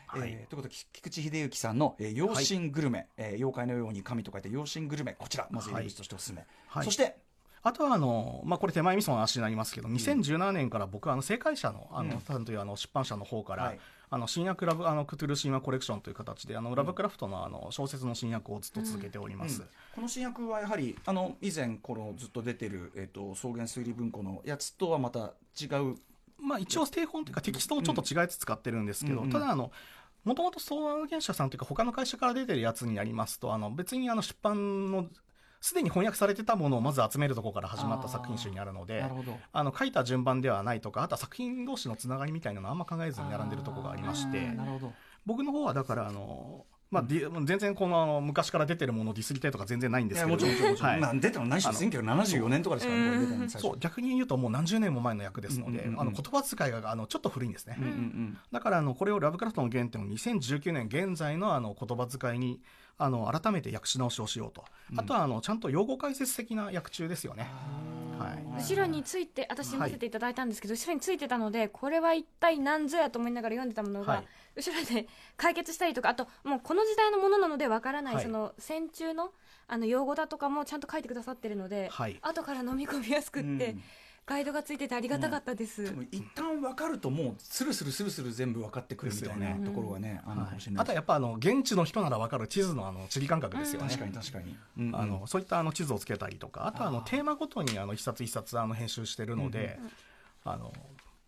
[0.06, 0.30] はい。
[0.30, 5.16] えーということでき菊池秀之さんの、えー、養親グルメ、えー妖怪のように神と書いて養親グルメ。
[5.18, 6.84] こちらまず入り口としておすすめ、はい。
[6.84, 7.16] そして
[7.66, 12.10] あとは、あの、まあ、これ手前味噌の話になりますけど、2017年から僕は、あの、正解者の、あうん。
[12.10, 13.80] の、さんというあの、出版社の方から、はい。
[14.10, 19.62] あの、新薬ラブ、あの、クトゥル神話コレクションという形で、あの、ラブクラフトの、あの、小説の新訳をずっと続けております。
[19.62, 19.68] うん。
[19.94, 25.96] この新訳はやはりあの以前このずっと出てる、えー、と草原推理文庫のやつとはまた違う
[26.44, 29.72] まあ、一応、ステイ本というか、テキストをちょっと違いつつ使ってるんですけど、ただ、あの、
[30.24, 35.06] もともと相談原社さんというか、他の会社から出てるやつになりますと、あの、別にあの、出版の、
[35.60, 39.38] すでに翻訳されてたものをまず集めるところから始まった作品集になるので、なるほど。
[39.52, 44.92] あの、書いた順番ではないとか、あとは作品同士のつながりみたいなのあんま考えずに並んでるところがありまして、なるほど。
[45.24, 50.32] 僕の方はだから、あの、まあ、ディ全然このあの昔から出てるものをディスりたいとか全然ないんですけど。
[50.32, 51.00] もちろんもちろんもちろん、はい。
[51.00, 53.78] まあ出たの何しろあの1974年とかですからねそう。
[53.80, 56.00] 逆に言うともう何十年も前の役ですので、うんうんうんうん。
[56.02, 58.38] あの言葉遣いがあのちょっと古いんですね、うんうんうん。
[58.52, 62.60] だからあのこれをラブクラフトの原点を2019年現在のあの言葉遣いに
[62.96, 64.64] あの改めて訳し直しをしようと、
[64.96, 67.50] あとはあのちゃんと用語解説的な訳中ですよね、
[68.18, 74.24] はい、後ろについて私見せていただいたんですけど、後ろについてたのでこれは一体何ぞやと思いながら読んでたものが、はい
[74.56, 78.24] 後ろで解決したりとかあともうこの時代のものなのでわからない、はい。
[78.24, 79.32] その戦中の
[79.66, 82.18] あの用語だとかもちゃんと書いてくださってるので、はい。
[82.22, 83.82] 後から飲み込みやすくって、うん。
[84.26, 93.88] ガイドがついててありがたかったです、でも一旦分かるともうスルスルスルスル全部分かってくるみたいなところがね、あるのかもしれないあとはやっぱあの現地の人なら分かる地図のあの地理感覚ですよね。
[93.88, 94.88] 確かに確かに、うん。
[94.88, 99.78] うんあのそういったあの地図をつけたりとかあとはあのテーマごとにあの一冊一冊あの編集してるので、
[100.42, 100.72] あの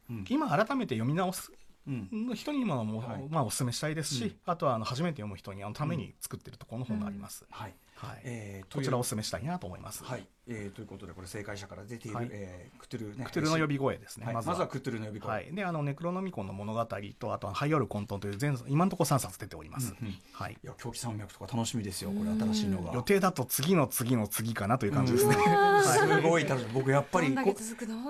[0.09, 0.24] うん。
[0.31, 1.53] 今改めて読み直す
[1.87, 2.34] うん。
[2.34, 3.28] 人にも、はい。
[3.30, 4.34] まあ、お勧めしたいですし、うん。
[4.47, 7.74] あとはあの初めて読む人にあのために作ってるところの本があります、はい。
[7.95, 8.20] はい。
[8.24, 12.28] えーこちらをお勧めしたいなと思います、はい、えーということでこれ星海社から出ている、はい。
[12.30, 14.34] えークトゥルねクトゥルの呼び声ですね、はい。
[14.34, 16.86] まずはクトゥルの呼び声、はい、であのネクロノミコンの物語
[17.18, 25.34] とあとは這い寄る混沌という全今のところ3冊出ております、うんうんはい、いや狂気山脈とか楽しみですよこれ新しいのが予定だと次の次の次かなという感じですね、
[25.82, 26.72] すごい楽しみ。
[26.72, 27.34] 僕やっぱり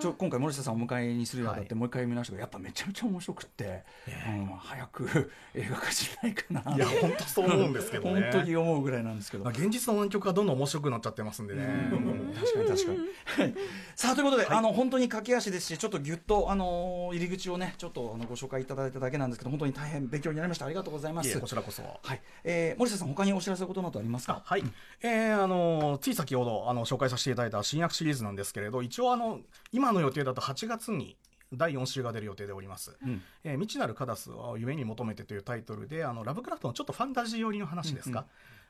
[0.00, 1.78] ちょ今回森下さんをお迎えにするにあたってはい。
[1.78, 3.84] もう一回見ましたけどやっぱめちゃめちゃ面白くって、
[4.28, 6.76] うん、早く映画化しないかな。
[6.76, 8.20] いや本当そう思うんですけどね。
[8.32, 9.44] 本当に思うぐらいなんですけど。
[9.44, 11.62] まあ、現実の南極がどんどん面白くなっちゃってますんでね、
[11.92, 12.98] うん確かに確かに。
[12.98, 13.54] はい。
[13.94, 20.66] さあということで、あの本当に駆け足ですし、ちょっとぎゅっとあの入り口をね、ちょっとあのご紹介いただいただけなんですけど、本当に大変勉強になりました。
[20.66, 21.40] ありがとうございます。
[21.40, 21.82] こちらこそ。
[21.82, 24.42] はい、えー、森下さん他にお知らせことなどありますか？
[24.44, 24.64] はい、
[25.02, 29.40] えーあのつい先ほどあの紹介させていただいた新薬シリーズなんですけれど一応あの
[29.72, 31.16] 今の予定だと8月に
[31.52, 33.22] 第4週が出る予定でおります、うん。
[33.44, 38.26] えー未知なるカダスを夢に求めてというタイトルであのラブクラフトのちょっとファンタジー寄りの話ですか、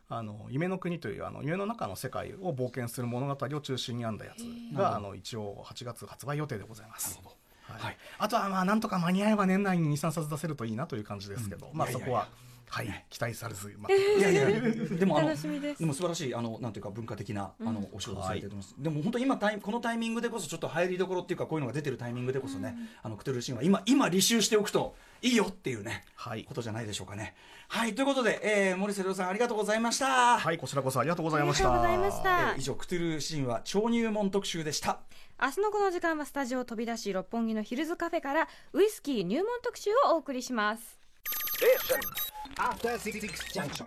[0.09, 4.43] あの夢の国というあの夢の中の世界を冒険する物語を中心に編んだやつ
[4.77, 7.21] があの一応8月発売予定でございます。
[7.63, 7.83] はい。
[7.83, 7.97] はい。
[8.19, 12.11] あとはまあなんとか間に合えば年内に23冊出せるといいなという感じですけど、まあいやいやいや。
[12.11, 12.29] そこは
[12.69, 15.79] はい期待されず、まあいやいや、でもあの楽しみです。
[15.79, 18.75] でも素晴らしいあのなんていうか文化的なあのお仕事されてると思います。
[18.79, 26.45] でも本当今タイこのタイミングでこそちょっと入りどころっていうかこういうのが出てるタイミングでこそね、あのクトゥルーシーンは今今履修しておくといいよっていうね、はい。
[26.45, 27.35] ことじゃないでしょうかね。
[27.69, 30.39] はいということで、えー、森瀬亮さんありがとうございました。
[30.39, 35.01] はいこちらこそありがとうございましありがとうたございましたえー以上クトゥルーシーンは超入門特集でした。
[35.43, 40.99] 明日のこの時間はスタジオを飛び出し六本木のヒルズカフェからウイスキー入門特集をお送りします
[42.59, 43.21] After Six
[43.53, 43.87] Junction.